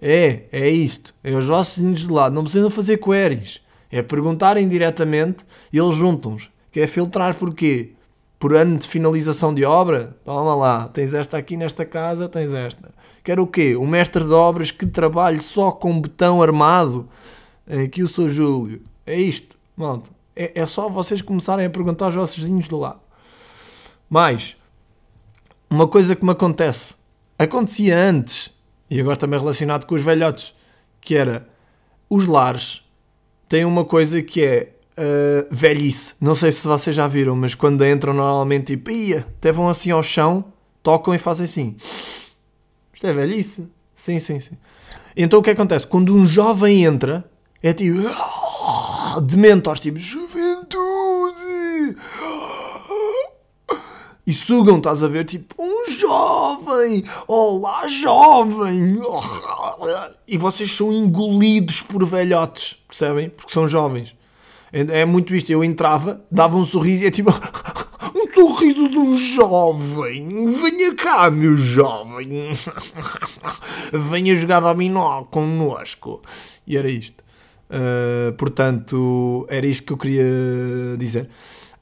É, 0.00 0.42
é 0.52 0.70
isto. 0.70 1.14
É 1.22 1.32
os 1.34 1.46
vossos 1.46 1.78
vizinhos 1.78 2.06
do 2.06 2.14
lado. 2.14 2.34
Não 2.34 2.44
precisam 2.44 2.70
fazer 2.70 2.98
queries. 2.98 3.60
É 3.90 4.02
perguntarem 4.02 4.68
diretamente 4.68 5.44
e 5.72 5.78
eles 5.78 5.96
juntam-os. 5.96 6.50
Que 6.70 6.80
é 6.80 6.86
filtrar 6.86 7.34
porquê? 7.34 7.92
Por 8.38 8.54
ano 8.54 8.78
de 8.78 8.86
finalização 8.86 9.52
de 9.52 9.64
obra? 9.64 10.16
Toma 10.24 10.54
lá, 10.54 10.88
tens 10.88 11.12
esta 11.12 11.36
aqui 11.36 11.56
nesta 11.56 11.84
casa, 11.84 12.28
tens 12.28 12.52
esta. 12.54 12.90
Quero 13.28 13.42
o 13.42 13.46
quê? 13.46 13.76
Um 13.76 13.86
mestre 13.86 14.24
de 14.24 14.32
obras 14.32 14.70
que 14.70 14.86
trabalhe 14.86 15.38
só 15.38 15.70
com 15.70 16.00
betão 16.00 16.40
armado? 16.40 17.06
Aqui 17.84 18.00
eu 18.00 18.08
sou 18.08 18.26
Júlio. 18.26 18.80
É 19.04 19.20
isto, 19.20 19.54
malta. 19.76 20.08
É, 20.34 20.62
é 20.62 20.64
só 20.64 20.88
vocês 20.88 21.20
começarem 21.20 21.66
a 21.66 21.68
perguntar 21.68 22.06
aos 22.06 22.14
vossos 22.14 22.38
vizinhos 22.38 22.68
do 22.68 22.78
lado. 22.78 23.00
Mais, 24.08 24.56
uma 25.68 25.86
coisa 25.86 26.16
que 26.16 26.24
me 26.24 26.30
acontece. 26.30 26.94
Acontecia 27.38 27.98
antes, 27.98 28.50
e 28.88 28.98
agora 28.98 29.18
também 29.18 29.38
relacionado 29.38 29.84
com 29.84 29.94
os 29.94 30.00
velhotes, 30.00 30.54
que 30.98 31.14
era 31.14 31.46
os 32.08 32.24
lares 32.24 32.82
têm 33.46 33.66
uma 33.66 33.84
coisa 33.84 34.22
que 34.22 34.42
é 34.42 34.72
uh, 34.96 35.54
velhice. 35.54 36.14
Não 36.18 36.34
sei 36.34 36.50
se 36.50 36.66
vocês 36.66 36.96
já 36.96 37.06
viram, 37.06 37.36
mas 37.36 37.54
quando 37.54 37.84
entram 37.84 38.14
normalmente 38.14 38.74
tipo, 38.74 38.90
ia, 38.90 39.18
até 39.18 39.52
vão 39.52 39.68
assim 39.68 39.90
ao 39.90 40.02
chão, 40.02 40.46
tocam 40.82 41.14
e 41.14 41.18
fazem 41.18 41.44
assim. 41.44 41.76
Isto 42.98 43.06
é 43.06 43.12
velhice. 43.12 43.68
Sim, 43.94 44.18
sim, 44.18 44.40
sim. 44.40 44.58
Então 45.16 45.38
o 45.38 45.42
que 45.42 45.50
acontece? 45.50 45.86
Quando 45.86 46.12
um 46.12 46.26
jovem 46.26 46.84
entra, 46.84 47.24
é 47.62 47.72
tipo. 47.72 47.96
De 49.24 49.36
mentores, 49.36 49.80
tipo. 49.80 50.00
Juventude! 50.00 51.96
E 54.26 54.32
sugam, 54.34 54.78
estás 54.78 55.04
a 55.04 55.06
ver? 55.06 55.26
Tipo, 55.26 55.54
um 55.62 55.88
jovem! 55.88 57.04
Olá, 57.28 57.86
jovem! 57.86 58.98
E 60.26 60.36
vocês 60.36 60.68
são 60.72 60.92
engolidos 60.92 61.80
por 61.80 62.04
velhotes, 62.04 62.78
percebem? 62.88 63.30
Porque 63.30 63.52
são 63.52 63.68
jovens. 63.68 64.16
É, 64.72 65.02
é 65.02 65.04
muito 65.04 65.36
isto. 65.36 65.50
Eu 65.50 65.62
entrava, 65.62 66.20
dava 66.28 66.56
um 66.56 66.64
sorriso 66.64 67.04
e 67.04 67.06
é 67.06 67.12
tipo 67.12 67.30
sorriso 68.38 68.82
um 68.82 69.16
jovem. 69.16 70.46
Venha 70.46 70.94
cá, 70.94 71.30
meu 71.30 71.56
jovem. 71.56 72.52
Venha 73.92 74.36
jogar 74.36 74.60
dominó 74.60 75.24
connosco. 75.24 76.22
E 76.66 76.76
era 76.76 76.88
isto. 76.88 77.24
Uh, 77.68 78.32
portanto, 78.34 79.46
era 79.50 79.66
isto 79.66 79.84
que 79.84 79.92
eu 79.92 79.98
queria 79.98 80.24
dizer. 80.96 81.28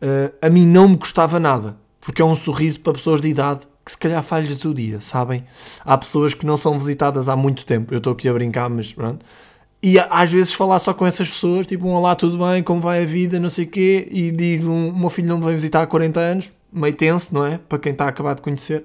Uh, 0.01 0.35
a 0.41 0.49
mim 0.49 0.67
não 0.67 0.89
me 0.89 0.97
custava 0.97 1.39
nada, 1.39 1.77
porque 2.01 2.23
é 2.23 2.25
um 2.25 2.35
sorriso 2.35 2.81
para 2.81 2.95
pessoas 2.95 3.21
de 3.21 3.29
idade 3.29 3.61
que 3.85 3.93
se 3.93 3.99
calhar 3.99 4.23
falhas 4.23 4.65
o 4.65 4.75
dia, 4.75 5.01
sabem? 5.01 5.45
Há 5.85 5.97
pessoas 5.97 6.35
que 6.35 6.45
não 6.45 6.57
são 6.57 6.77
visitadas 6.79 7.29
há 7.29 7.37
muito 7.37 7.65
tempo. 7.65 7.95
Eu 7.95 7.99
estou 7.99 8.15
aqui 8.15 8.29
a 8.29 8.33
brincar, 8.33 8.69
mas 8.69 8.93
pronto. 8.93 9.25
E 9.87 10.01
às 10.01 10.33
vezes 10.33 10.53
falar 10.53 10.81
só 10.81 10.93
com 10.93 11.07
essas 11.07 11.29
pessoas, 11.29 11.65
tipo, 11.65 11.87
um 11.87 11.93
olá, 11.93 12.17
tudo 12.17 12.37
bem, 12.45 12.61
como 12.61 12.81
vai 12.81 13.05
a 13.05 13.07
vida, 13.07 13.39
não 13.39 13.49
sei 13.49 13.67
o 13.67 13.69
quê, 13.69 14.09
e 14.11 14.33
diz 14.33 14.65
um, 14.65 14.89
o 14.89 14.99
meu 14.99 15.09
filho 15.09 15.29
não 15.29 15.39
me 15.39 15.45
vem 15.45 15.55
visitar 15.55 15.81
há 15.81 15.87
40 15.87 16.19
anos, 16.19 16.53
meio 16.73 16.93
tenso, 16.93 17.33
não 17.33 17.47
é? 17.47 17.57
Para 17.57 17.79
quem 17.79 17.93
está 17.93 18.07
a 18.07 18.09
acabar 18.09 18.35
de 18.35 18.43
conhecer, 18.43 18.83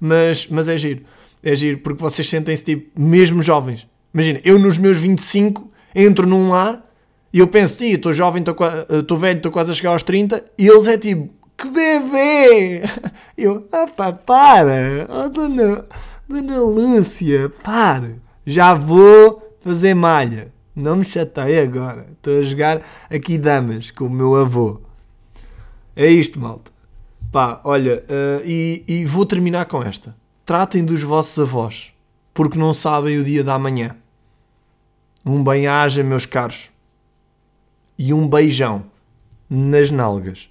mas, 0.00 0.48
mas 0.48 0.66
é 0.66 0.76
giro, 0.76 1.02
é 1.40 1.54
giro, 1.54 1.78
porque 1.78 2.02
vocês 2.02 2.28
sentem-se 2.28 2.64
tipo, 2.64 3.00
mesmo 3.00 3.40
jovens. 3.40 3.86
Imagina, 4.12 4.40
eu 4.42 4.58
nos 4.58 4.76
meus 4.76 4.96
25 4.96 5.70
entro 5.94 6.26
num 6.26 6.48
lar 6.48 6.82
e 7.32 7.38
eu 7.38 7.46
penso, 7.46 7.76
tia, 7.76 7.94
estou 7.94 8.12
jovem, 8.12 8.42
estou 8.42 9.16
velho, 9.16 9.36
estou 9.36 9.52
quase 9.52 9.70
a 9.70 9.74
chegar 9.74 9.90
aos 9.90 10.02
30, 10.02 10.44
e 10.58 10.66
eles 10.66 10.88
é 10.88 10.98
tipo, 10.98 11.32
que 11.56 11.68
bebê! 11.68 12.82
Eu, 13.38 13.68
ah 13.70 13.86
pá, 13.86 14.12
para! 14.12 15.06
Oh, 15.08 15.28
dona, 15.28 15.86
dona 16.28 16.58
Lúcia, 16.58 17.52
para! 17.62 18.16
Já 18.44 18.74
vou 18.74 19.49
fazer 19.60 19.94
malha. 19.94 20.52
Não 20.74 20.96
me 20.96 21.04
chatei 21.04 21.60
agora. 21.60 22.06
Estou 22.12 22.38
a 22.38 22.42
jogar 22.42 22.82
aqui 23.10 23.36
damas 23.36 23.90
com 23.90 24.06
o 24.06 24.10
meu 24.10 24.36
avô. 24.36 24.80
É 25.94 26.06
isto, 26.06 26.40
malta. 26.40 26.70
Pá, 27.30 27.60
olha, 27.64 28.04
uh, 28.08 28.42
e, 28.44 28.84
e 28.86 29.04
vou 29.04 29.24
terminar 29.26 29.66
com 29.66 29.82
esta. 29.82 30.16
Tratem 30.44 30.84
dos 30.84 31.02
vossos 31.02 31.38
avós, 31.38 31.92
porque 32.34 32.58
não 32.58 32.72
sabem 32.72 33.18
o 33.18 33.24
dia 33.24 33.44
da 33.44 33.58
manhã. 33.58 33.96
Um 35.24 35.44
bem-aja, 35.44 36.02
meus 36.02 36.26
caros. 36.26 36.70
E 37.98 38.12
um 38.12 38.26
beijão 38.26 38.84
nas 39.48 39.90
nalgas. 39.90 40.48